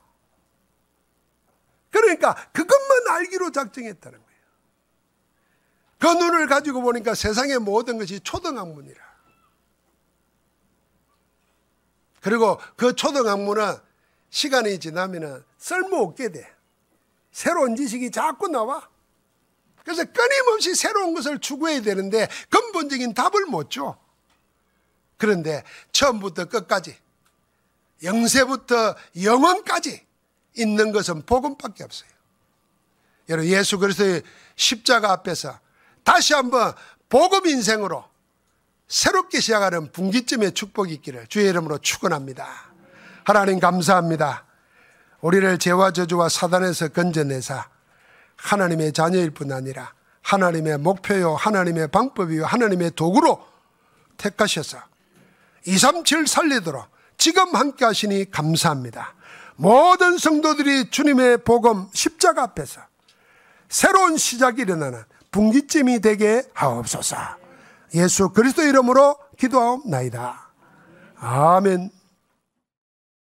그러니까 1.91 2.35
그것만 2.53 3.09
알기로 3.19 3.51
작정했다는 3.53 4.19
거예요. 4.19 4.31
그 5.99 6.07
눈을 6.07 6.47
가지고 6.49 6.83
보니까 6.83 7.15
세상의 7.15 7.59
모든 7.59 7.99
것이 7.99 8.21
초등학문이라. 8.21 9.11
그리고 12.21 12.59
그 12.77 12.95
초등학문은 12.95 13.77
시간이 14.31 14.79
지나면 14.81 15.45
쓸모없게 15.59 16.33
돼. 16.33 16.53
새로운 17.33 17.77
지식이 17.77 18.11
자꾸 18.11 18.49
나와. 18.49 18.89
그래서 19.85 20.05
끊임없이 20.05 20.75
새로운 20.75 21.15
것을 21.15 21.39
추구해야 21.39 21.81
되는데 21.83 22.29
근본적인 22.51 23.15
답을 23.15 23.47
못 23.49 23.71
줘. 23.71 23.99
그런데 25.21 25.63
처음부터 25.93 26.47
끝까지 26.47 26.97
영세부터 28.03 28.95
영원까지 29.23 30.05
있는 30.57 30.93
것은 30.93 31.27
복음밖에 31.27 31.85
없어요. 31.85 32.09
여러분 33.29 33.51
예수 33.51 33.79
그리스도의 33.79 34.23
십자가 34.57 35.13
앞에서 35.13 35.61
다시 36.05 36.33
한번 36.33 36.73
복음 37.11 37.47
인생으로 37.47 38.03
새롭게 38.89 39.41
시작하는 39.41 39.93
분기점의 39.93 40.53
축복이 40.53 40.95
있기를 40.95 41.27
주의 41.27 41.51
이름으로 41.51 41.79
축원합니다. 41.79 42.49
하나님 43.25 43.61
감사합니다. 43.61 44.47
우리를 45.21 45.59
죄와 45.59 45.93
저주와 45.93 46.31
사단에서 46.31 46.89
건져내사 46.89 47.69
하나님의 48.37 48.95
자녀일 48.95 49.33
뿐 49.33 49.53
아니라 49.53 49.93
하나님의 50.23 50.79
목표요 50.79 51.35
하나님의 51.35 51.89
방법이요 51.89 52.47
하나님의 52.47 52.93
도구로 52.93 53.47
택하셔서 54.17 54.89
237 55.67 56.27
살리도록 56.27 56.87
지금 57.19 57.55
함께 57.55 57.85
하시니 57.85 58.31
감사합니다. 58.31 59.15
모든 59.57 60.17
성도들이 60.17 60.91
주님의 60.91 61.39
복음 61.39 61.87
십자가 61.93 62.43
앞에서 62.45 62.81
새로운 63.69 64.17
시작이 64.17 64.63
일어나는 64.63 65.03
분기쯤이 65.31 66.01
되게 66.01 66.43
하옵소서. 66.55 67.17
예수 67.95 68.31
그리스도 68.31 68.63
이름으로 68.63 69.17
기도하옵나이다. 69.39 70.49
아멘. 71.19 72.00